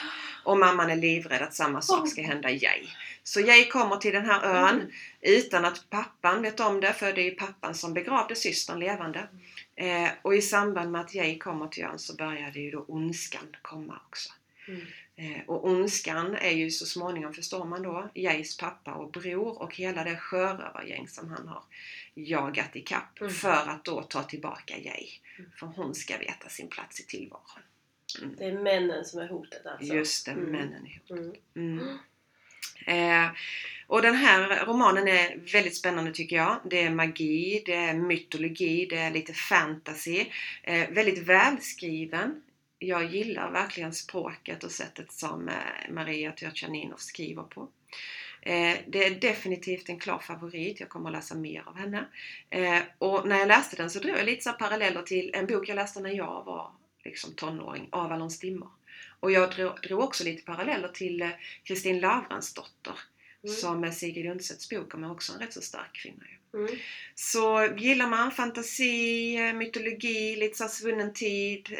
Och 0.43 0.57
mamman 0.59 0.89
är 0.91 0.95
livrädd 0.95 1.41
att 1.41 1.53
samma 1.53 1.81
sak 1.81 2.07
ska 2.09 2.21
hända 2.21 2.49
Jai. 2.51 2.89
Så 3.23 3.39
Jai 3.39 3.65
kommer 3.69 3.97
till 3.97 4.13
den 4.13 4.25
här 4.25 4.43
ön 4.43 4.75
Mm. 4.75 4.91
utan 5.21 5.65
att 5.65 5.89
pappan 5.89 6.41
vet 6.41 6.59
om 6.59 6.81
det, 6.81 6.93
för 6.93 7.13
det 7.13 7.21
är 7.21 7.25
ju 7.25 7.35
pappan 7.35 7.75
som 7.75 7.93
begravde 7.93 8.35
systern 8.35 8.79
levande. 8.79 9.27
Eh, 9.75 10.09
och 10.21 10.35
i 10.35 10.41
samband 10.41 10.91
med 10.91 11.01
att 11.01 11.15
Jai 11.15 11.37
kommer 11.37 11.67
till 11.67 11.83
ön 11.83 11.99
så 11.99 12.15
började 12.15 12.59
ju 12.59 12.71
då 12.71 12.85
ondskan 12.87 13.55
komma 13.61 13.99
också. 14.07 14.29
Eh, 15.17 15.41
och 15.47 15.67
ondskan 15.67 16.35
är 16.35 16.51
ju 16.51 16.71
så 16.71 16.85
småningom, 16.85 17.33
förstår 17.33 17.65
man 17.65 17.81
då, 17.83 18.09
Jais 18.13 18.57
pappa 18.57 18.93
och 18.93 19.11
bror 19.11 19.61
och 19.61 19.75
hela 19.75 20.03
det 20.03 20.15
sjörövargäng 20.17 21.07
som 21.07 21.29
han 21.29 21.47
har 21.47 21.63
jagat 22.15 22.75
i 22.75 22.81
kapp 22.81 23.21
Mm. 23.21 23.33
för 23.33 23.69
att 23.69 23.83
då 23.85 24.01
ta 24.01 24.23
tillbaka 24.23 24.77
Jai. 24.77 25.09
Mm. 25.39 25.51
För 25.59 25.67
hon 25.67 25.95
ska 25.95 26.17
veta 26.17 26.49
sin 26.49 26.67
plats 26.67 26.99
i 26.99 27.03
tillvaron. 27.03 27.43
Mm. 28.21 28.35
Det 28.37 28.45
är 28.45 28.51
männen 28.59 29.05
som 29.05 29.19
är 29.19 29.27
hotet 29.27 29.65
alltså. 29.65 29.93
Just 29.93 30.25
det, 30.25 30.31
Mm. 30.31 30.43
männen 30.51 30.87
ihop. 30.87 31.09
Mm. 31.55 31.79
Mm. 31.79 31.97
Eh, 32.87 33.29
och 33.87 34.01
den 34.01 34.15
här 34.15 34.65
romanen 34.65 35.07
är 35.07 35.37
väldigt 35.53 35.75
spännande 35.75 36.11
tycker 36.11 36.35
jag. 36.35 36.59
Det 36.69 36.81
är 36.83 36.89
magi, 36.89 37.63
det 37.65 37.73
är 37.75 37.93
mytologi, 37.93 38.85
det 38.89 38.97
är 38.97 39.11
lite 39.11 39.33
fantasy. 39.33 40.25
Eh, 40.63 40.89
väldigt 40.89 41.17
välskriven. 41.27 42.41
Jag 42.79 43.05
gillar 43.05 43.51
verkligen 43.51 43.93
språket 43.93 44.63
och 44.63 44.71
sättet 44.71 45.11
som 45.11 45.47
eh, 45.49 45.55
Maria 45.89 46.31
Tyrtjaninov 46.31 46.97
skriver 46.97 47.43
på. 47.43 47.69
Eh, 48.41 48.77
det 48.87 49.05
är 49.05 49.19
definitivt 49.19 49.89
en 49.89 49.99
klar 49.99 50.19
favorit. 50.19 50.79
Jag 50.79 50.89
kommer 50.89 51.09
att 51.09 51.15
läsa 51.15 51.35
mer 51.35 51.63
av 51.67 51.77
henne. 51.77 52.05
Eh, 52.49 52.81
och 52.97 53.27
när 53.27 53.39
jag 53.39 53.47
läste 53.47 53.75
den 53.75 53.89
så 53.89 53.99
drog 53.99 54.17
jag 54.17 54.25
lite 54.25 54.43
så 54.43 54.51
paralleller 54.51 55.01
till 55.01 55.31
en 55.33 55.47
bok 55.47 55.69
jag 55.69 55.75
läste 55.75 55.99
när 55.99 56.13
jag 56.13 56.43
var 56.45 56.71
liksom 57.03 57.33
tonåring, 57.33 57.87
Avalons 57.91 58.39
dimmor. 58.39 58.69
Och 59.19 59.31
jag 59.31 59.51
drog, 59.51 59.81
drog 59.81 59.99
också 59.99 60.23
lite 60.23 60.43
paralleller 60.43 60.87
till 60.87 61.29
Kristin 61.63 61.99
Lavransdotter 61.99 62.99
Mm. 63.45 63.55
som 63.55 63.83
är 63.83 63.91
Sigrid 63.91 64.31
Undsetts 64.31 64.69
bok 64.69 64.93
om 64.93 65.03
är 65.03 65.11
också 65.11 65.33
en 65.33 65.39
rätt 65.39 65.53
så 65.53 65.61
stark 65.61 65.93
kvinna. 65.93 66.23
Mm. 66.53 66.79
Så 67.15 67.69
gillar 67.77 68.07
man 68.07 68.31
fantasi, 68.31 69.53
mytologi, 69.53 70.35
lite 70.35 70.57
så 70.57 70.67
svunnen 70.67 71.13
tid, 71.13 71.77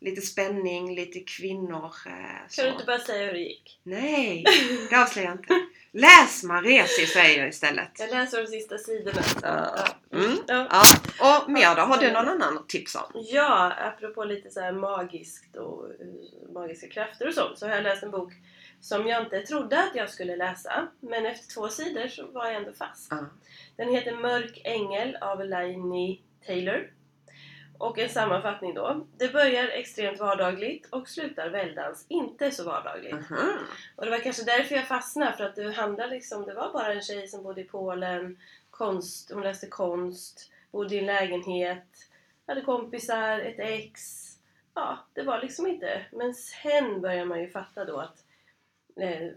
lite 0.00 0.20
spänning, 0.20 0.94
lite 0.94 1.20
kvinnor. 1.20 1.92
Eh, 2.06 2.48
så. 2.48 2.62
Kan 2.62 2.64
du 2.64 2.72
inte 2.72 2.84
bara 2.84 2.98
säga 2.98 3.26
hur 3.26 3.32
det 3.32 3.38
gick? 3.38 3.80
Nej, 3.82 4.44
det 4.90 4.96
avslöjar 4.96 5.28
jag 5.28 5.38
inte. 5.38 5.66
Läs 5.92 6.44
Maresi 6.44 7.06
säger 7.06 7.38
jag 7.38 7.48
istället. 7.48 7.90
Jag 7.98 8.10
läser 8.10 8.42
de 8.42 8.46
sista 8.46 8.78
sidorna. 8.78 9.22
Ja. 9.42 9.86
Mm. 10.12 10.36
Ja. 10.46 10.66
Ja, 10.70 11.42
och 11.44 11.50
mer 11.50 11.74
då? 11.76 11.82
Har 11.82 11.98
du 11.98 12.10
någon 12.10 12.28
annan 12.28 12.58
att 12.58 12.68
tipsa 12.68 13.02
om? 13.02 13.24
Ja, 13.28 13.72
apropå 13.72 14.24
lite 14.24 14.50
så 14.50 14.60
här 14.60 14.72
magiskt 14.72 15.56
och 15.56 15.90
eh, 15.90 16.52
magiska 16.54 16.88
krafter 16.88 17.28
och 17.28 17.34
så, 17.34 17.56
så 17.56 17.66
har 17.66 17.74
jag 17.74 17.82
läst 17.82 18.02
en 18.02 18.10
bok 18.10 18.32
som 18.80 19.06
jag 19.06 19.22
inte 19.22 19.40
trodde 19.40 19.78
att 19.78 19.94
jag 19.94 20.10
skulle 20.10 20.36
läsa. 20.36 20.88
Men 21.00 21.26
efter 21.26 21.54
två 21.54 21.68
sidor 21.68 22.08
så 22.08 22.26
var 22.26 22.46
jag 22.46 22.56
ändå 22.56 22.72
fast. 22.72 23.06
Ja. 23.10 23.26
Den 23.76 23.88
heter 23.88 24.16
Mörk 24.16 24.60
ängel 24.64 25.16
av 25.20 25.44
Laini 25.44 26.20
Taylor. 26.46 26.90
Och 27.80 27.98
en 27.98 28.08
sammanfattning 28.08 28.74
då. 28.74 29.06
Det 29.16 29.32
börjar 29.32 29.68
extremt 29.68 30.20
vardagligt 30.20 30.86
och 30.90 31.08
slutar 31.08 31.50
väldans 31.50 32.06
inte 32.08 32.50
så 32.50 32.64
vardagligt. 32.64 33.30
Mhm. 33.30 33.58
Och 33.96 34.04
det 34.04 34.10
var 34.10 34.18
kanske 34.18 34.44
därför 34.44 34.74
jag 34.74 34.88
fastnade, 34.88 35.36
för 35.36 35.44
att 35.44 35.56
det 35.56 35.72
handlade 35.72 36.14
liksom, 36.14 36.46
det 36.46 36.54
var 36.54 36.72
bara 36.72 36.92
en 36.92 37.02
tjej 37.02 37.28
som 37.28 37.42
bodde 37.42 37.60
i 37.60 37.64
Polen, 37.64 38.38
konst, 38.70 39.30
hon 39.32 39.42
läste 39.42 39.66
konst, 39.66 40.50
bodde 40.70 40.94
i 40.94 40.98
en 40.98 41.06
lägenhet, 41.06 41.88
hade 42.46 42.60
kompisar, 42.60 43.38
ett 43.38 43.58
ex. 43.58 44.26
Ja, 44.74 44.98
det 45.12 45.22
var 45.22 45.40
liksom 45.40 45.66
inte. 45.66 46.06
Men 46.12 46.34
sen 46.34 47.00
börjar 47.00 47.24
man 47.24 47.40
ju 47.40 47.50
fatta 47.50 47.84
då 47.84 47.98
att 47.98 48.24
eh, 48.96 49.28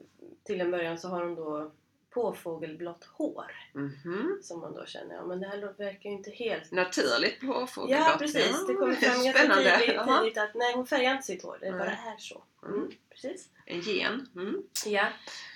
till 0.43 0.61
en 0.61 0.71
början 0.71 0.97
så 0.97 1.07
har 1.07 1.23
hon 1.23 1.35
då 1.35 1.71
påfågelblått 2.13 3.03
hår. 3.17 3.51
Mhm. 3.73 4.39
Som 4.41 4.59
man 4.59 4.73
då 4.73 4.85
känner, 4.85 5.15
ja 5.15 5.25
men 5.25 5.39
det 5.39 5.47
här 5.47 5.73
verkar 5.77 6.09
ju 6.09 6.15
inte 6.15 6.31
helt... 6.31 6.71
Naturligt 6.71 7.41
påfågelblått. 7.41 8.07
Ja 8.07 8.15
precis, 8.19 8.67
det 8.67 8.73
kommer 8.73 8.95
fram 8.95 9.23
ganska 9.23 9.55
tidigt, 9.55 10.19
tidigt 10.21 10.37
att 10.37 10.53
nej 10.53 10.73
hon 10.75 10.87
färgar 10.87 11.11
inte 11.11 11.23
sitt 11.23 11.43
hår, 11.43 11.57
det 11.61 11.69
Nej. 11.71 11.79
bara 11.79 11.91
är 11.91 12.17
så. 12.17 12.43
Mm. 12.65 12.75
Mm, 12.75 12.91
precis. 13.09 13.49
En 13.65 13.81
gen. 13.81 14.27
Mm. 14.35 14.63
Ja. 14.85 15.07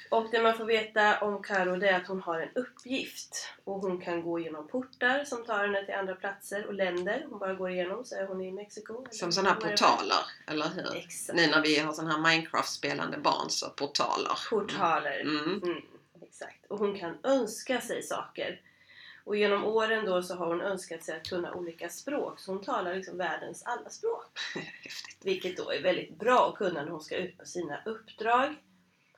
Och 0.09 0.27
det 0.31 0.41
man 0.41 0.57
får 0.57 0.65
veta 0.65 1.19
om 1.19 1.43
Karo 1.43 1.75
det 1.75 1.89
är 1.89 1.95
att 1.95 2.07
hon 2.07 2.21
har 2.21 2.39
en 2.41 2.49
uppgift. 2.55 3.53
Och 3.63 3.79
hon 3.79 4.01
kan 4.01 4.21
gå 4.21 4.39
genom 4.39 4.67
portar 4.67 5.23
som 5.25 5.45
tar 5.45 5.59
henne 5.59 5.85
till 5.85 5.93
andra 5.93 6.15
platser 6.15 6.65
och 6.65 6.73
länder. 6.73 7.25
Hon 7.29 7.39
bara 7.39 7.53
går 7.53 7.69
igenom 7.69 8.05
så 8.05 8.15
är 8.15 8.25
hon 8.27 8.41
i 8.41 8.51
Mexiko. 8.51 9.05
Som 9.11 9.31
sådana 9.31 9.49
här 9.49 9.59
portaler, 9.61 10.25
eller 10.47 10.69
hur? 10.75 10.95
Exakt. 10.95 11.37
Nu 11.37 11.47
när 11.47 11.61
vi 11.61 11.79
har 11.79 11.93
sådana 11.93 12.13
här 12.13 12.21
Minecraft-spelande 12.21 13.17
barn 13.17 13.49
så 13.49 13.69
portaler. 13.69 14.39
Portaler. 14.49 15.19
Mm. 15.21 15.61
Mm. 15.63 15.81
Och 16.67 16.79
hon 16.79 16.99
kan 16.99 17.17
önska 17.23 17.81
sig 17.81 18.03
saker. 18.03 18.61
Och 19.23 19.35
genom 19.35 19.65
åren 19.65 20.05
då 20.05 20.21
så 20.23 20.35
har 20.35 20.47
hon 20.47 20.61
önskat 20.61 21.03
sig 21.03 21.17
att 21.17 21.29
kunna 21.29 21.53
olika 21.53 21.89
språk 21.89 22.39
så 22.39 22.51
hon 22.51 22.61
talar 22.63 22.95
liksom 22.95 23.17
världens 23.17 23.63
alla 23.65 23.89
språk. 23.89 24.39
Häftigt. 24.55 25.25
Vilket 25.25 25.57
då 25.57 25.71
är 25.71 25.81
väldigt 25.81 26.19
bra 26.19 26.49
att 26.49 26.55
kunna 26.55 26.83
när 26.83 26.91
hon 26.91 27.01
ska 27.01 27.15
ut 27.17 27.37
på 27.37 27.45
sina 27.45 27.81
uppdrag. 27.85 28.55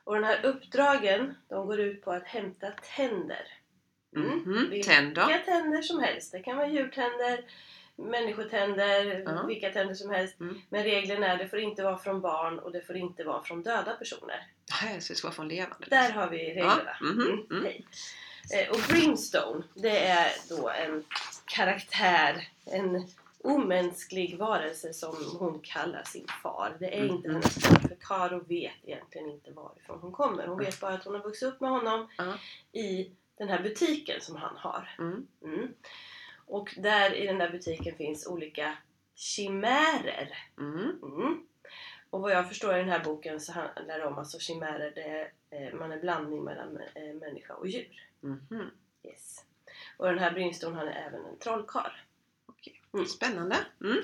Och 0.04 0.14
den 0.14 0.24
här 0.24 0.44
uppdragen, 0.46 1.34
de 1.48 1.66
går 1.66 1.80
ut 1.80 2.02
på 2.02 2.12
att 2.12 2.24
hämta 2.24 2.70
tänder. 2.96 3.46
Mm. 4.16 4.28
Mhm. 4.28 4.70
Vilka 4.70 4.90
Tänder. 4.92 5.42
tänder 5.44 5.82
som 5.82 6.00
helst. 6.00 6.32
Det 6.32 6.40
kan 6.42 6.56
vara 6.56 6.68
djurtänder, 6.68 7.44
människotänder, 8.00 9.22
Ja. 9.26 9.42
vilka 9.46 9.72
tänder 9.72 9.94
som 9.94 10.10
helst. 10.10 10.40
Mm. 10.40 10.60
Men 10.68 10.84
reglerna 10.84 11.26
är 11.26 11.36
det 11.38 11.48
får 11.48 11.58
inte 11.58 11.82
vara 11.82 11.98
från 11.98 12.20
barn 12.20 12.58
och 12.58 12.72
det 12.72 12.80
får 12.86 12.96
inte 12.96 13.24
vara 13.24 13.42
från 13.42 13.62
döda 13.62 13.92
personer. 13.92 14.46
Nej, 14.82 15.00
så 15.00 15.12
det 15.12 15.16
ska 15.16 15.28
vara 15.28 15.34
från 15.34 15.48
levande. 15.48 15.86
Där 15.90 16.10
har 16.12 16.28
vi 16.28 16.38
reglerna. 16.38 16.96
Ja, 17.00 17.06
mhm, 17.06 17.20
Mm, 17.20 17.46
mm. 17.50 17.64
hej. 17.64 17.86
Eh, 18.54 18.70
Och 18.70 18.80
Brimstone, 18.88 19.62
det 19.74 19.98
är 20.06 20.32
då 20.48 20.68
en 20.70 21.04
karaktär, 21.44 22.48
en 22.66 23.06
omänsklig 23.44 24.38
varelse 24.38 24.94
som 24.94 25.16
hon 25.38 25.60
kallar 25.62 26.02
sin 26.02 26.26
far. 26.42 26.76
Det 26.80 26.98
är 26.98 27.04
inte 27.04 27.28
Mhm. 27.28 27.34
hennes 27.34 27.64
far, 27.66 27.88
för 27.88 27.96
Karo 28.00 28.44
vet 28.48 28.72
egentligen 28.84 29.30
inte 29.30 29.50
varifrån 29.50 29.98
hon 30.00 30.12
kommer. 30.12 30.46
Hon 30.46 30.58
vet 30.58 30.80
bara 30.80 30.94
att 30.94 31.04
hon 31.04 31.14
har 31.14 31.22
vuxit 31.22 31.48
upp 31.48 31.60
med 31.60 31.70
honom 31.70 32.08
Ja. 32.18 32.34
i 32.80 33.10
den 33.38 33.48
här 33.48 33.62
butiken 33.62 34.20
som 34.20 34.36
han 34.36 34.56
har. 34.56 34.88
Mm. 36.50 36.56
Mm. 36.56 36.60
Och 36.60 36.74
där 36.76 37.14
i 37.14 37.26
den 37.26 37.38
där 37.38 37.50
butiken 37.50 37.96
finns 37.96 38.26
olika 38.26 38.76
chimärer. 39.14 40.38
Mm. 40.58 40.98
Mm. 41.02 41.46
Och 42.10 42.20
vad 42.20 42.32
jag 42.32 42.48
förstår 42.48 42.74
i 42.74 42.78
den 42.78 42.88
här 42.88 43.04
boken 43.04 43.40
så 43.40 43.52
handlar 43.52 43.98
det 43.98 44.06
om 44.06 44.18
alltså 44.18 44.38
chimärer, 44.38 44.92
det 44.94 45.02
är, 45.02 45.32
eh, 45.50 45.74
man 45.74 45.92
är 45.92 46.00
blandning 46.00 46.44
mellan 46.44 46.76
eh, 46.94 47.14
människa 47.14 47.54
och 47.54 47.68
djur. 47.68 48.08
Mhm. 48.20 48.70
Yes. 49.04 49.44
Och 49.96 50.06
den 50.06 50.18
här 50.18 50.30
Brimstone 50.32 50.76
han 50.76 50.88
är 50.88 51.06
även 51.06 51.24
en 51.26 51.38
trollkarl. 51.38 51.92
Okej. 52.46 52.82
Mm. 52.94 53.06
Spännande. 53.06 53.56
Mm. 53.84 53.98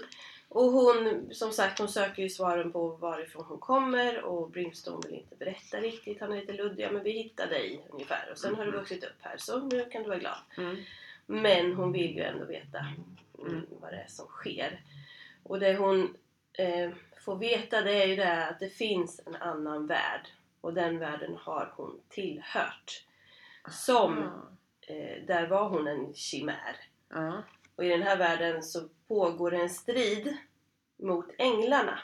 Och 0.48 0.64
hon, 0.72 1.28
som 1.32 1.52
sagt, 1.52 1.78
hon 1.78 1.88
söker 1.88 2.22
ju 2.22 2.28
svaren 2.28 2.72
på 2.72 2.88
varifrån 2.88 3.44
hon 3.48 3.58
kommer 3.58 4.22
och 4.22 4.50
Brimstone 4.50 5.06
vill 5.08 5.18
inte 5.18 5.36
berätta 5.36 5.80
riktigt. 5.80 6.20
Han 6.20 6.32
är 6.32 6.36
lite 6.40 6.52
luddig. 6.52 6.84
Ja, 6.84 6.90
men 6.92 7.02
vi 7.02 7.10
hittar 7.10 7.46
dig 7.46 7.86
ungefär 7.90 8.28
och 8.32 8.38
sen 8.38 8.54
har 8.54 8.64
du 8.64 8.70
Mhm. 8.70 8.80
vuxit 8.80 9.04
upp 9.04 9.16
här 9.20 9.36
så 9.38 9.60
nu 9.60 9.84
kan 9.84 10.02
du 10.02 10.08
vara 10.08 10.18
glad. 10.18 10.38
Mm. 10.58 10.76
Men 11.26 11.72
hon 11.74 11.92
vill 11.92 12.16
ju 12.16 12.22
ändå 12.22 12.44
veta 12.44 12.78
mm, 12.78 13.04
Mm. 13.52 13.66
vad 13.80 13.92
det 13.92 13.96
är 13.96 14.06
som 14.08 14.26
sker. 14.26 14.80
Och 15.42 15.60
det 15.60 15.76
hon 15.76 16.16
eh, 16.52 16.90
får 17.24 17.36
veta 17.36 17.80
det 17.82 18.02
är 18.02 18.06
ju 18.06 18.16
det 18.16 18.46
att 18.46 18.60
det 18.60 18.68
finns 18.68 19.20
en 19.26 19.34
annan 19.36 19.86
värld. 19.86 20.28
Och 20.60 20.74
den 20.74 20.98
världen 20.98 21.36
har 21.40 21.72
hon 21.76 22.00
tillhört. 22.08 23.04
Som, 23.70 24.18
Ja. 24.88 24.94
eh, 24.94 25.22
där 25.26 25.46
var 25.46 25.68
hon 25.68 25.86
en 25.88 26.14
chimär. 26.14 26.76
Ja. 27.08 27.42
Och 27.76 27.84
i 27.84 27.88
den 27.88 28.02
här 28.02 28.16
världen 28.16 28.62
så 28.62 28.88
pågår 29.08 29.54
en 29.54 29.70
strid 29.70 30.36
mot 30.96 31.26
änglarna. 31.38 31.98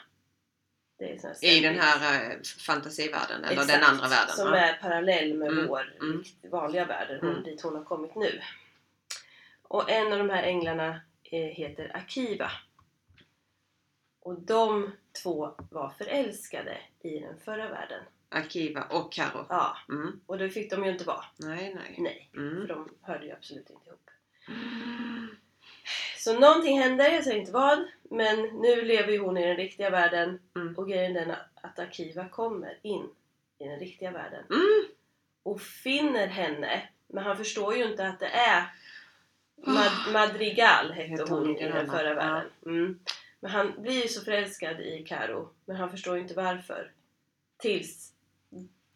I 1.41 1.59
den 1.59 1.75
här 1.79 2.31
eh, 2.31 2.37
fantasivärlden, 2.67 3.43
eller 3.43 3.51
Exakt, 3.61 3.67
den 3.73 3.83
andra 3.83 4.07
världen. 4.07 4.35
Som 4.35 4.47
ja. 4.47 4.55
är 4.57 4.73
parallell 4.73 5.33
med 5.33 5.47
Mm, 5.51 5.67
vår 5.67 5.95
mm. 6.01 6.23
vanliga 6.43 6.85
värld, 6.85 7.19
Mm. 7.21 7.43
dit 7.43 7.61
hon 7.61 7.75
har 7.75 7.83
kommit 7.83 8.15
nu. 8.15 8.41
Och 9.73 9.89
en 9.91 10.13
av 10.13 10.19
de 10.19 10.29
här 10.29 10.43
änglarna 10.43 11.01
eh, 11.23 11.39
heter 11.45 11.91
Akiva. 11.97 12.51
Och 14.19 14.41
de 14.41 14.91
två 15.23 15.51
var 15.71 15.89
förälskade 15.89 16.77
i 17.01 17.19
den 17.19 17.39
förra 17.39 17.69
världen. 17.69 18.03
Akiva 18.29 18.83
och 18.83 19.11
Karo. 19.13 19.45
Ja, 19.49 19.77
Mm. 19.89 20.19
och 20.25 20.37
det 20.37 20.49
fick 20.49 20.71
de 20.71 20.83
ju 20.85 20.91
inte 20.91 21.03
vara. 21.03 21.25
Nej, 21.37 21.73
nej. 21.75 21.95
Nej, 21.97 22.29
för 22.33 22.39
Mm. 22.39 22.67
de 22.67 22.89
hörde 23.01 23.25
ju 23.25 23.31
absolut 23.31 23.69
inte 23.69 23.87
ihop. 23.89 24.09
Mm. 24.47 25.35
Så 26.17 26.39
någonting 26.39 26.79
händer, 26.79 27.09
jag 27.11 27.23
säger 27.23 27.39
inte 27.39 27.51
vad. 27.51 27.87
Men 28.03 28.41
nu 28.41 28.81
lever 28.81 29.11
ju 29.11 29.19
hon 29.19 29.37
i 29.37 29.45
den 29.47 29.57
riktiga 29.57 29.89
världen. 29.89 30.39
Mm. 30.55 30.75
Och 30.77 30.87
grejen 30.89 31.15
är 31.15 31.25
den 31.25 31.35
att 31.55 31.79
Akiva 31.79 32.29
kommer 32.29 32.79
in 32.81 33.09
i 33.59 33.63
den 33.67 33.79
riktiga 33.79 34.11
världen. 34.11 34.43
Mm. 34.49 34.85
och 35.43 35.61
finner 35.61 36.27
henne. 36.27 36.89
Men 37.07 37.23
han 37.23 37.37
förstår 37.37 37.75
ju 37.75 37.83
inte 37.83 38.07
att 38.07 38.19
det 38.19 38.27
är 38.29 38.63
Mad- 39.65 40.13
Madrigal 40.13 40.91
hette 40.91 41.23
hon 41.33 41.57
i 41.57 41.63
den 41.69 41.89
förra 41.89 42.09
ja. 42.09 42.15
världen. 42.15 42.49
Mm. 42.65 42.99
Men 43.39 43.51
han 43.51 43.73
blir 43.81 44.01
ju 44.01 44.07
så 44.07 44.21
förälskad 44.21 44.79
i 44.81 45.03
Karo 45.07 45.49
men 45.65 45.75
han 45.75 45.91
förstår 45.91 46.15
ju 46.15 46.21
inte 46.21 46.33
varför. 46.33 46.91
Tills 47.57 48.11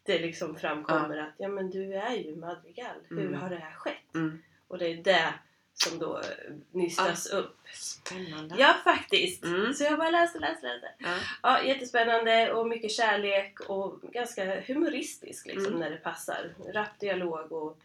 det 0.02 0.18
liksom 0.18 0.56
framkommer 0.56 1.16
att 1.16 1.34
ja 1.38 1.48
men 1.48 1.70
du 1.70 1.94
är 1.94 2.14
ju 2.16 2.36
Madrigal. 2.36 2.96
Hur 3.08 3.20
Mm. 3.26 3.40
har 3.40 3.50
det 3.50 3.56
här 3.56 3.72
skett? 3.74 4.14
Mm. 4.14 4.42
Och 4.68 4.78
det 4.78 4.86
är 4.86 4.96
det 5.02 5.34
som 5.74 5.98
då 5.98 6.22
nystas 6.70 7.26
upp. 7.26 7.56
Spännande. 7.74 8.54
Ja 8.58 8.74
faktiskt! 8.84 9.44
Mm. 9.44 9.74
Så 9.74 9.84
jag 9.84 9.98
bara 9.98 10.10
läste, 10.10 10.38
läste, 10.38 10.66
läste. 10.66 10.88
Ja. 10.98 11.14
Ja, 11.42 11.62
jättespännande 11.62 12.52
och 12.52 12.68
mycket 12.68 12.90
kärlek 12.92 13.60
och 13.60 14.00
ganska 14.02 14.60
humoristisk 14.60 15.46
liksom 15.46 15.66
Mm. 15.66 15.80
när 15.80 15.90
det 15.90 15.96
passar. 15.96 16.54
Rapp 16.72 16.98
dialog 17.00 17.52
och, 17.52 17.78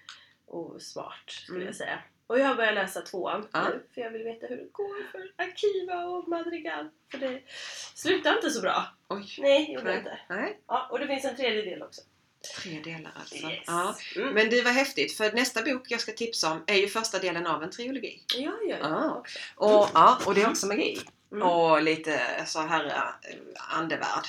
och 0.46 0.82
smart 0.82 1.24
skulle 1.30 1.56
Mm. 1.58 1.68
jag 1.68 1.76
säga. 1.76 2.00
Och 2.28 2.40
jag 2.40 2.46
har 2.46 2.56
börjat 2.56 2.74
läsa 2.76 3.02
tvåan 3.02 3.48
Ja. 3.52 3.70
nu 3.70 3.84
för 3.94 4.02
jag 4.02 4.12
vill 4.12 4.24
veta 4.24 4.48
hur 4.48 4.58
det 4.58 4.72
går 4.72 5.12
för 5.12 5.32
Akiva 5.36 6.06
och 6.06 6.28
Madrigal. 6.28 6.90
För 7.12 7.18
det 7.18 7.42
slutar 7.96 8.36
inte 8.36 8.50
så 8.50 8.62
bra. 8.62 8.86
Oj. 9.10 9.36
Nej, 9.40 9.74
gjorde 9.74 9.86
Nej. 9.86 9.98
inte. 9.98 10.20
Nej. 10.30 10.60
Ja, 10.68 10.88
och 10.92 11.00
det 11.00 11.08
finns 11.08 11.26
en 11.26 11.36
tredje 11.36 11.62
del 11.62 11.82
också. 11.82 12.02
Tre 12.62 12.80
delar 12.84 13.12
alltså. 13.16 13.36
Yes. 13.36 13.64
Ja. 13.68 13.96
Mm. 14.16 14.34
Men 14.34 14.50
det 14.50 14.62
var 14.62 14.72
häftigt 14.72 15.18
för 15.18 15.32
nästa 15.32 15.62
bok 15.62 15.92
jag 15.92 16.02
ska 16.02 16.12
tipsa 16.12 16.52
om 16.52 16.64
är 16.68 16.76
ju 16.76 16.88
första 16.88 17.20
delen 17.20 17.48
av 17.48 17.64
en 17.64 17.72
trilogi. 17.72 18.24
Ja, 18.38 18.52
ja, 18.68 18.78
ja. 18.82 19.24
Och, 19.56 19.90
ja, 19.94 20.20
och 20.26 20.36
det 20.36 20.42
är 20.42 20.50
också 20.50 20.68
magi. 20.68 21.00
Mm. 21.32 21.48
Och 21.48 21.82
lite 21.82 22.46
så 22.46 22.62
här 22.62 22.86
eh, 22.86 23.34
andevärld. 23.78 24.26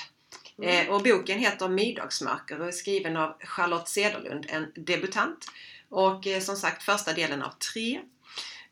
Mm. 0.57 0.87
Eh, 0.87 0.93
och 0.93 1.03
boken 1.03 1.39
heter 1.39 1.67
Middagsmörker 1.67 2.61
och 2.61 2.67
är 2.67 2.71
skriven 2.71 3.17
av 3.17 3.37
Charlotte 3.39 3.87
Cederlund, 3.87 4.45
en 4.49 4.71
debutant. 4.75 5.45
Och 5.89 6.27
eh, 6.27 6.41
som 6.41 6.55
sagt 6.55 6.83
första 6.83 7.13
delen 7.13 7.41
av 7.41 7.51
tre. 7.71 8.01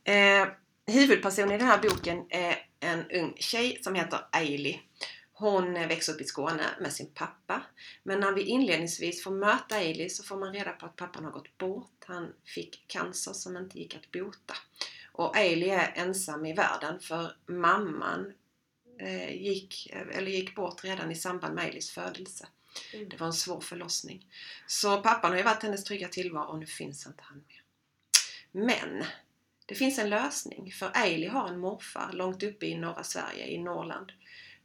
Eh, 0.03 0.47
huvudpersonen 0.87 1.51
i 1.51 1.57
den 1.57 1.67
här 1.67 1.81
boken 1.81 2.25
är 2.29 2.65
en 2.79 3.11
ung 3.11 3.33
tjej 3.37 3.79
som 3.83 3.95
heter 3.95 4.19
Ailey. 4.31 4.79
Hon 5.33 5.77
eh, 5.77 5.87
växer 5.87 6.13
upp 6.13 6.21
i 6.21 6.23
Skåne 6.23 6.65
med 6.81 6.93
sin 6.93 7.13
pappa. 7.13 7.61
Men 8.03 8.19
när 8.19 8.31
vi 8.31 8.41
inledningsvis 8.41 9.23
får 9.23 9.31
möta 9.31 9.75
Ailey 9.75 10.09
så 10.09 10.23
får 10.23 10.37
man 10.37 10.53
reda 10.53 10.71
på 10.71 10.85
att 10.85 10.95
pappan 10.95 11.23
har 11.23 11.31
gått 11.31 11.57
bort. 11.57 12.03
Han 12.05 12.33
fick 12.45 12.87
cancer 12.87 13.33
som 13.33 13.57
inte 13.57 13.79
gick 13.79 13.95
att 13.95 14.11
bota. 14.11 14.53
Och 15.11 15.37
Ailey 15.37 15.69
är 15.69 15.93
ensam 15.95 16.45
i 16.45 16.53
världen 16.53 16.99
för 16.99 17.35
mamman 17.45 18.33
eh, 18.99 19.41
gick, 19.41 19.93
eller 20.11 20.31
gick 20.31 20.55
bort 20.55 20.83
redan 20.83 21.11
i 21.11 21.15
samband 21.15 21.55
med 21.55 21.63
Aileys 21.63 21.91
födelse. 21.91 22.47
Mm. 22.93 23.09
Det 23.09 23.17
var 23.17 23.27
en 23.27 23.33
svår 23.33 23.61
förlossning. 23.61 24.27
Så 24.67 25.01
pappan 25.01 25.31
har 25.31 25.37
ju 25.37 25.43
varit 25.43 25.63
hennes 25.63 25.83
trygga 25.83 26.07
tillvaro 26.07 26.47
och 26.47 26.59
nu 26.59 26.65
finns 26.65 27.07
inte 27.07 27.23
han 27.23 27.37
mer. 27.37 27.63
Men 28.51 29.03
det 29.65 29.75
finns 29.75 29.99
en 29.99 30.09
lösning 30.09 30.71
för 30.71 30.91
Eili 30.95 31.27
har 31.27 31.47
en 31.47 31.59
morfar 31.59 32.09
långt 32.13 32.43
uppe 32.43 32.65
i 32.65 32.75
norra 32.75 33.03
Sverige, 33.03 33.47
i 33.47 33.57
Norrland. 33.57 34.11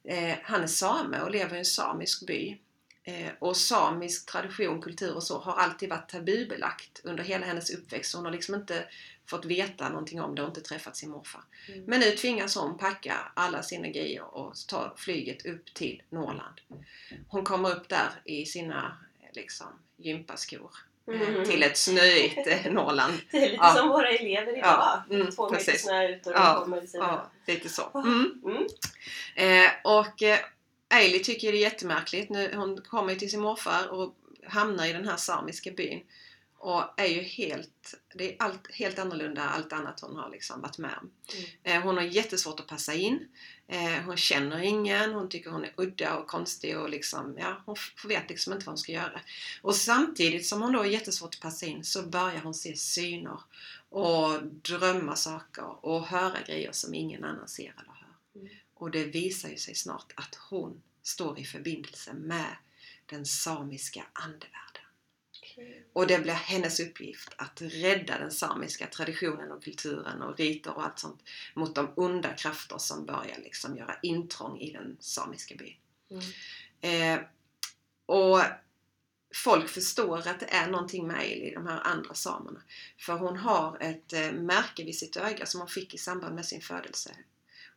Eh, 0.05 0.37
han 0.43 0.63
är 0.63 0.67
same 0.67 1.21
och 1.21 1.31
lever 1.31 1.57
i 1.57 1.59
en 1.59 1.65
samisk 1.65 2.27
by. 2.27 2.59
Eh, 3.09 3.31
och 3.39 3.57
samisk 3.57 4.33
tradition, 4.33 4.83
kultur 4.83 5.15
och 5.15 5.23
så 5.23 5.39
har 5.39 5.53
alltid 5.53 5.89
varit 5.89 6.09
tabubelagt 6.09 7.01
under 7.05 7.25
hela 7.25 7.47
hennes 7.47 7.71
uppväxt. 7.71 8.15
Hon 8.15 8.25
har 8.25 8.33
liksom 8.33 8.55
inte 8.55 8.85
fått 9.27 9.45
veta 9.45 9.89
någonting 9.89 10.21
om 10.21 10.35
det 10.35 10.43
och 10.43 10.49
inte 10.49 10.61
träffat 10.61 10.97
sin 10.97 11.11
morfar. 11.11 11.41
Mm. 11.69 11.85
Men 11.87 12.01
nu 12.01 12.11
tvingas 12.11 12.55
hon 12.57 12.79
packa 12.79 13.17
alla 13.35 13.63
sina 13.63 13.89
grejer 13.89 14.35
och 14.35 14.55
ta 14.69 14.95
flyget 14.97 15.47
upp 15.47 15.75
till 15.75 16.03
Norrland. 16.11 16.61
Hon 17.29 17.45
kommer 17.45 17.71
upp 17.77 17.89
där 17.89 18.09
i 18.25 18.47
sina 18.47 18.99
eh, 19.23 19.29
liksom, 19.33 19.67
gympaskor 19.97 20.71
eh, 21.13 21.15
Mhm. 21.15 21.45
till 21.45 21.63
ett 21.63 21.79
snöigt 21.79 22.67
Norrland. 22.73 23.15
Det 23.31 23.37
är 23.37 23.51
lite 23.51 23.55
Ja. 23.63 23.75
som 23.75 23.89
våra 23.89 24.09
elever 24.11 24.53
idag. 24.59 24.69
Ja, 24.69 25.05
mm, 25.11 25.31
Två 25.31 25.51
meter 25.51 25.73
snö 25.73 26.09
ut 26.09 26.27
och 26.27 26.33
Ja, 26.33 26.55
de 26.55 26.65
kommer 26.65 26.85
i 26.85 26.87
sina... 26.87 27.05
Ja, 27.05 27.31
lite 27.55 27.69
så. 27.69 27.83
Ah. 27.95 28.03
Mm. 28.03 28.43
Mm. 28.45 28.67
Eh, 29.65 29.71
och 29.85 30.23
Ailey 30.89 31.23
tycker 31.23 31.53
det 31.53 31.59
är 31.59 31.61
jättemärkligt. 31.61 32.31
Nu, 32.31 32.55
hon 32.55 32.83
kommer 32.83 33.15
till 33.15 33.31
sin 33.31 33.41
morfar 33.41 33.89
och 33.89 34.15
hamnar 34.47 34.87
i 34.87 34.93
den 34.93 35.09
här 35.09 35.17
samiska 35.17 35.71
byn. 35.71 36.03
Och 36.61 37.01
är 37.01 37.07
ju 37.07 37.21
helt, 37.21 37.95
det 38.15 38.33
är 38.33 38.37
allt, 38.39 38.73
helt 38.73 38.99
annorlunda 38.99 39.43
allt 39.43 39.73
annat 39.73 40.01
hon 40.01 40.17
har 40.17 40.31
liksom 40.31 40.61
varit 40.61 40.79
med 40.79 40.99
om. 41.01 41.11
Mm. 41.35 41.49
Eh, 41.63 41.83
hon 41.83 41.97
har 41.97 42.05
jättesvårt 42.05 42.61
att 42.61 42.67
passa 42.67 42.95
in. 42.95 43.29
Eh, 43.69 44.03
hon 44.05 44.17
känner 44.17 44.59
ingen, 44.59 45.13
hon 45.13 45.29
tycker 45.29 45.51
hon 45.51 45.65
är 45.65 45.73
udda 45.77 46.17
och 46.17 46.27
konstig 46.27 46.79
och 46.79 46.91
liksom, 46.91 47.37
ja, 47.39 47.63
hon 47.67 47.77
vet 48.05 48.29
liksom 48.29 48.53
inte 48.53 48.67
vad 48.67 48.73
hon 48.73 48.79
ska 48.79 48.93
göra. 48.93 49.21
Och 49.63 49.77
samtidigt 49.77 50.47
som 50.47 50.63
hon 50.63 50.73
då 50.73 50.81
är 50.81 50.85
jättesvårt 50.85 51.35
att 51.35 51.41
passa 51.41 51.67
in 51.67 51.85
så 51.85 52.03
börjar 52.03 52.41
hon 52.41 52.55
se 52.55 52.77
syner 52.77 53.41
och 53.91 54.43
drömma 54.43 55.17
saker 55.17 55.85
och 55.87 56.07
höra 56.07 56.41
grejer 56.47 56.73
som 56.73 56.95
ingen 56.95 57.25
annan 57.25 57.49
ser 57.49 57.65
eller 57.65 57.93
hör. 57.93 58.41
Mm. 58.41 58.49
Och 58.79 58.91
det 58.91 59.05
visar 59.05 59.49
ju 59.49 59.57
sig 59.57 59.75
snart 59.75 60.13
att 60.17 60.35
hon 60.35 60.83
står 61.03 61.39
i 61.39 61.45
förbindelse 61.45 62.13
med 62.13 62.57
den 63.07 63.27
samiska 63.27 64.07
andevärlden. 64.13 64.83
Okej. 65.43 65.87
Och 65.93 66.07
det 66.07 66.19
blir 66.19 66.33
hennes 66.33 66.81
uppgift 66.81 67.35
att 67.37 67.63
rädda 67.63 68.19
den 68.19 68.31
samiska 68.31 68.87
traditionen 68.87 69.53
och 69.53 69.65
kulturen 69.65 70.23
och 70.23 70.39
riter 70.39 70.75
och 70.75 70.85
allt 70.85 70.99
sånt 70.99 71.23
mot 71.55 71.75
de 71.75 71.93
onda 71.97 72.33
krafter 72.33 72.79
som 72.79 73.07
börjar 73.07 73.39
liksom 73.39 73.77
göra 73.77 73.99
intrång 74.03 74.61
i 74.61 74.73
den 74.73 74.97
samiska 75.01 75.55
byn. 75.55 75.77
Mm. 76.11 77.19
Eh, 77.19 77.25
och 78.07 78.43
folk 79.35 79.69
förstår 79.69 80.29
att 80.29 80.41
det 80.41 80.55
är 80.55 80.71
någonting 80.71 81.07
med 81.07 81.19
Aili, 81.19 81.55
de 81.55 81.67
här 81.67 81.81
andra 81.81 82.15
samerna. 82.15 82.63
För 82.99 83.13
hon 83.13 83.37
har 83.37 83.79
ett 83.81 84.13
eh, 84.13 84.33
märke 84.33 84.85
vid 84.85 84.99
sitt 84.99 85.17
öga 85.17 85.47
som 85.47 85.61
hon 85.61 85.69
fick 85.69 85.95
i 85.95 85.99
samband 85.99 86.35
med 86.35 86.45
sin 86.45 86.61
födelse. 86.61 87.11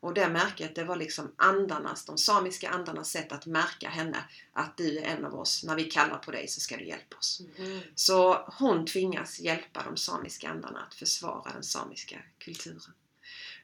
Och 0.01 0.13
det 0.13 0.29
märket 0.29 0.75
det 0.75 0.83
var 0.83 0.95
liksom 0.95 1.31
andarnas, 1.35 2.05
de 2.05 2.17
samiska 2.17 2.69
andarnas 2.69 3.09
sätt 3.09 3.31
att 3.31 3.45
märka 3.45 3.89
henne 3.89 4.23
att 4.53 4.77
du 4.77 4.97
är 4.97 5.03
en 5.03 5.25
av 5.25 5.35
oss. 5.35 5.63
När 5.63 5.75
vi 5.75 5.83
kallar 5.83 6.17
på 6.17 6.31
dig 6.31 6.47
så 6.47 6.59
ska 6.59 6.77
du 6.77 6.85
hjälpa 6.85 7.17
oss. 7.17 7.41
Mhm. 7.57 7.81
Så 7.95 8.51
hon 8.59 8.85
tvingas 8.85 9.39
hjälpa 9.39 9.83
de 9.83 9.97
samiska 9.97 10.49
andarna 10.49 10.79
att 10.79 10.93
försvara 10.93 11.51
den 11.53 11.63
samiska 11.63 12.17
kulturen. 12.37 12.93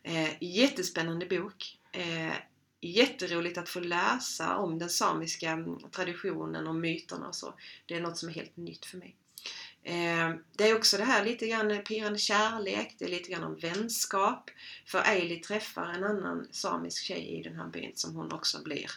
Eh, 0.04 0.44
jättespännande 0.44 1.26
bok. 1.26 1.80
Eh, 1.92 2.34
jätteroligt 2.82 3.58
att 3.58 3.70
få 3.70 3.80
läsa 3.80 4.58
om 4.58 4.80
den 4.80 4.90
samiska 4.90 5.50
mm, 5.52 5.80
traditionen 5.92 6.68
och 6.68 6.76
myterna 6.76 7.28
och 7.28 7.36
så. 7.36 7.54
Det 7.86 7.96
är 7.96 8.02
något 8.02 8.18
som 8.18 8.30
är 8.30 8.34
helt 8.34 8.58
nytt 8.58 8.86
för 8.86 8.98
mig. 8.98 9.16
Eh, 9.88 10.34
det 10.58 10.70
är 10.70 10.76
också 10.76 10.98
det 10.98 11.04
här 11.04 11.26
lite 11.26 11.48
grann 11.48 11.84
pirrande 11.84 12.20
kärlek, 12.20 12.96
det 13.00 13.06
är 13.06 13.10
lite 13.10 13.32
grann 13.32 13.44
om 13.44 13.56
vänskap. 13.56 14.50
För 14.86 15.00
Ailey 15.00 15.40
träffar 15.42 15.86
en 15.86 16.04
annan 16.04 16.48
samisk 16.52 17.04
tjej 17.04 17.40
i 17.40 17.44
den 17.44 17.56
här 17.56 17.68
byn 17.68 17.92
som 17.96 18.16
hon 18.16 18.32
också 18.34 18.64
blir 18.64 18.92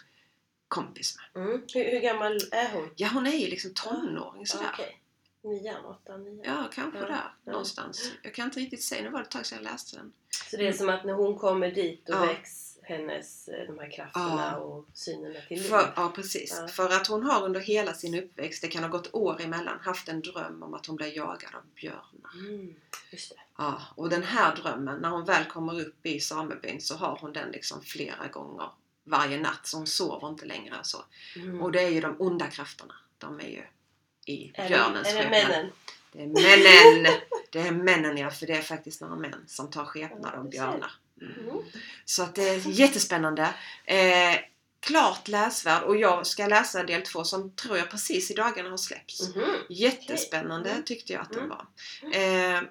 kompis 0.67 1.17
med. 1.33 1.43
Mm. 1.43 1.61
Hur, 1.73 1.91
hur 1.91 1.99
gammal 1.99 2.37
är 2.51 2.71
hon? 2.73 2.89
Ja, 2.95 3.07
hon 3.13 3.27
är 3.27 3.31
ju 3.37 3.47
liksom 3.47 3.73
tonåring 3.73 4.45
sådär. 4.47 4.69
Okej. 4.73 5.01
Nian, 5.43 5.85
åttan, 5.85 6.23
nian. 6.23 6.41
Ja, 6.45 6.69
kanske 6.73 6.99
Ja, 6.99 7.05
där 7.05 7.31
ja. 7.45 7.51
någonstans. 7.51 8.11
Jag 8.23 8.33
kan 8.33 8.45
inte 8.45 8.59
riktigt 8.59 8.83
säga, 8.83 9.03
nu 9.03 9.09
var 9.09 9.19
det 9.19 9.25
ett 9.25 9.31
tag 9.31 9.45
sedan 9.45 9.57
jag 9.63 9.71
läste 9.71 9.95
den. 9.97 10.13
Så 10.51 10.57
det 10.57 10.67
är 10.67 10.73
som 10.73 10.89
att 10.89 11.05
när 11.05 11.13
hon 11.13 11.37
kommer 11.39 11.71
dit 11.71 12.05
då 12.05 12.13
Ja. 12.13 12.25
väcks 12.25 12.70
hennes, 12.91 13.47
eh, 13.47 13.67
de 13.67 13.79
här 13.79 13.91
krafterna 13.91 14.51
Ja. 14.51 14.57
och 14.57 14.85
synerna 14.93 15.39
till 15.47 15.57
liv. 15.57 15.69
För, 15.69 15.93
ja, 15.95 16.11
precis. 16.15 16.57
Ja. 16.61 16.67
För 16.67 16.89
att 16.89 17.07
hon 17.07 17.23
har 17.23 17.43
under 17.43 17.59
hela 17.59 17.93
sin 17.93 18.15
uppväxt, 18.23 18.61
det 18.61 18.67
kan 18.67 18.83
ha 18.83 18.89
gått 18.89 19.13
år 19.13 19.41
emellan, 19.41 19.79
haft 19.81 20.07
en 20.07 20.21
dröm 20.21 20.63
om 20.63 20.73
att 20.73 20.85
hon 20.85 20.95
blir 20.95 21.17
jagad 21.17 21.55
av 21.55 21.63
björnar. 21.75 22.33
Mm. 22.39 22.75
Ja, 23.57 23.81
och 23.95 24.09
den 24.09 24.23
här 24.23 24.55
drömmen, 24.55 24.99
när 25.01 25.09
hon 25.09 25.25
väl 25.25 25.45
kommer 25.45 25.81
upp 25.81 26.05
i 26.05 26.19
samebyn 26.19 26.81
så 26.81 26.95
har 26.95 27.17
hon 27.21 27.33
den 27.33 27.51
liksom 27.51 27.81
flera 27.81 28.27
gånger 28.27 28.69
varje 29.03 29.39
natt, 29.39 29.67
så 29.67 29.77
hon 29.77 29.87
sover 29.87 30.29
inte 30.29 30.45
längre 30.45 30.79
och 30.79 30.85
så. 30.85 30.97
Mm. 31.35 31.61
Och 31.61 31.71
det 31.71 31.81
är 31.81 31.89
ju 31.89 32.01
de 32.01 32.15
onda 32.19 32.47
krafterna. 32.47 32.93
De 33.17 33.39
är 33.39 33.49
ju 33.49 33.63
i 34.25 34.51
är, 34.53 34.67
björnens 34.67 35.03
det, 35.03 35.19
är 35.19 35.23
det 35.23 35.29
skepnad. 35.29 35.49
männen? 35.49 35.71
Det 36.11 36.21
är 36.21 36.27
männen! 37.03 37.21
Det 37.51 37.59
är 37.59 37.71
männen 37.71 38.17
ja, 38.17 38.29
för 38.29 38.47
det 38.47 38.53
är 38.53 38.61
faktiskt 38.61 39.01
några 39.01 39.15
män 39.15 39.43
som 39.47 39.69
tar 39.69 39.85
skepnad 39.85 40.35
av 40.35 40.49
björnar. 40.49 40.91
Mm. 41.21 41.49
Mm. 41.49 41.63
Så 42.05 42.23
att 42.23 42.35
det 42.35 42.49
är 42.49 42.69
jättespännande. 42.69 43.49
Eh, 43.85 44.35
klart 44.79 45.27
läsvärd 45.27 45.83
och 45.83 45.97
jag 45.97 46.27
ska 46.27 46.47
läsa 46.47 46.83
del 46.83 47.01
två 47.01 47.23
som 47.23 47.55
tror 47.55 47.77
jag 47.77 47.89
precis 47.91 48.31
i 48.31 48.33
dagarna 48.33 48.69
har 48.69 48.77
släppts. 48.77 49.35
Mhm. 49.35 49.43
Jättespännande 49.69 50.69
Mm. 50.69 50.83
tyckte 50.83 51.13
jag 51.13 51.21
att 51.21 51.29
den 51.33 51.43
Mm. 51.43 51.49
var. 51.49 51.65
Eh, 52.13 52.61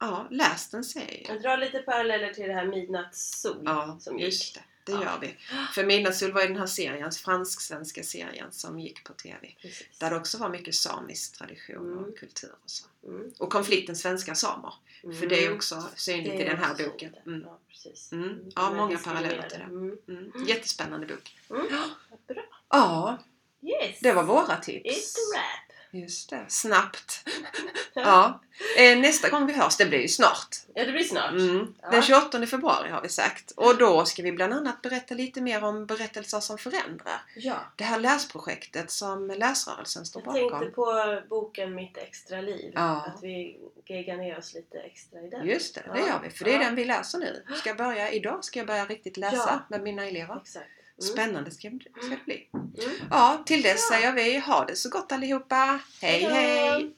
ja, 0.00 0.26
läs 0.30 0.70
den 0.70 0.84
säger 0.84 1.22
jag. 1.28 1.36
Jag 1.36 1.42
drar 1.42 1.56
lite 1.56 1.78
paralleller 1.78 2.34
till 2.34 2.46
det 2.48 2.54
här 2.54 2.66
Midnattssol 2.66 3.62
Ja, 3.64 3.98
som 4.00 4.18
gick. 4.18 4.58
Det. 4.84 4.92
Ja. 4.92 5.02
gör 5.02 5.18
vi. 5.20 5.36
För 5.74 5.84
Midnattssol 5.84 6.32
var 6.32 6.40
ju 6.42 6.46
den 6.48 6.56
här 6.56 6.66
serien, 6.66 7.12
fransk-svenska 7.12 8.02
serien 8.02 8.52
som 8.52 8.78
gick 8.80 9.04
på 9.04 9.12
TV. 9.12 9.54
Precis. 9.62 9.98
Där 9.98 10.10
det 10.10 10.16
också 10.16 10.38
var 10.38 10.48
mycket 10.48 10.74
samisk 10.74 11.38
tradition 11.38 11.92
Mm. 11.92 12.04
och 12.04 12.16
kultur 12.18 12.50
och 12.64 12.70
så. 12.70 12.86
Mm. 13.06 13.30
Och 13.38 13.52
konflikten 13.52 13.96
svenska 13.96 14.34
samer. 14.34 14.74
För 15.20 15.26
det 15.26 15.44
är 15.46 15.54
också 15.54 15.88
synligt 15.96 16.34
i 16.40 16.44
den 16.44 16.56
här 16.58 16.74
boken. 16.74 17.14
Mm. 17.26 17.40
Ja, 17.46 17.58
precis. 17.68 18.12
Mm. 18.12 18.28
Mm. 18.30 18.50
Ja, 18.56 18.72
många 18.74 18.98
paralleller 18.98 19.48
till 19.48 19.58
det. 19.58 19.64
Mm. 19.64 19.98
Mm. 20.08 20.32
Jättespännande 20.46 21.06
bok. 21.06 21.38
Mm. 21.50 21.66
Bra. 21.68 22.42
Ja, 22.68 23.18
Yes! 23.62 24.00
det 24.00 24.12
var 24.12 24.22
våra 24.22 24.56
It's 24.56 24.60
tips. 24.60 25.16
a 25.16 25.20
wrap! 25.34 25.69
Just 25.92 26.30
det, 26.30 26.44
snabbt. 26.48 27.24
Ja. 27.94 28.40
Eh, 28.78 28.98
nästa 28.98 29.28
gång 29.28 29.46
vi 29.46 29.52
hörs, 29.52 29.76
det 29.76 29.86
blir 29.86 29.98
ju 30.00 30.08
snart. 30.08 30.56
Ja, 30.74 30.84
det 30.84 30.92
blir 30.92 31.04
snart. 31.04 31.30
Mm. 31.30 31.74
Ja. 31.82 31.90
Den 31.90 32.02
28 32.02 32.46
februari 32.46 32.90
har 32.90 33.02
vi 33.02 33.08
sagt. 33.08 33.50
Och 33.50 33.76
då 33.78 34.04
ska 34.04 34.22
vi 34.22 34.32
bland 34.32 34.52
annat 34.52 34.82
berätta 34.82 35.14
lite 35.14 35.40
mer 35.40 35.64
om 35.64 35.86
berättelser 35.86 36.40
som 36.40 36.58
förändrar. 36.58 37.22
Ja. 37.36 37.56
Det 37.76 37.84
här 37.84 38.00
läsprojektet 38.00 38.90
som 38.90 39.28
läsrörelsen 39.30 40.06
står 40.06 40.22
Jag 40.26 40.34
tänkte 40.34 40.54
bakom. 40.54 40.72
på 40.72 41.20
boken 41.28 41.74
Mitt 41.74 41.96
extra 41.96 42.40
liv. 42.40 42.72
Ja. 42.74 43.04
Att 43.16 43.22
vi 43.22 43.60
geggar 43.86 44.16
ner 44.16 44.38
oss 44.38 44.54
lite 44.54 44.78
extra 44.78 45.20
i 45.20 45.30
den. 45.30 45.46
Just 45.46 45.74
det, 45.74 45.80
det 45.94 46.00
Ja. 46.00 46.06
gör 46.06 46.20
vi. 46.22 46.30
För 46.30 46.44
det 46.44 46.54
är 46.54 46.58
den 46.58 46.74
vi 46.74 46.84
läser 46.84 47.18
nu. 47.18 47.44
Ska 47.56 47.74
börja 47.74 48.10
idag? 48.10 48.44
Ska 48.44 48.58
jag 48.58 48.66
börja 48.66 48.84
riktigt 48.84 49.16
läsa 49.16 49.62
med 49.68 49.82
mina 49.82 50.06
elever? 50.06 50.40
Exakt. 50.42 50.66
Mm. 51.00 51.12
Spännande 51.12 51.50
ska 51.50 51.70
det 51.70 51.78
ska 52.02 52.10
det 52.16 52.24
bli. 52.24 52.48
Mm. 52.52 52.96
Ja, 53.10 53.42
till 53.46 53.62
dess 53.62 53.88
Ja. 53.90 53.96
säger 53.96 54.12
vi 54.12 54.38
ha 54.38 54.64
det 54.64 54.76
så 54.76 54.88
gott 54.90 55.12
allihopa. 55.12 55.80
Hej 56.00 56.20
Hejdå! 56.20 56.34
hej! 56.34 56.96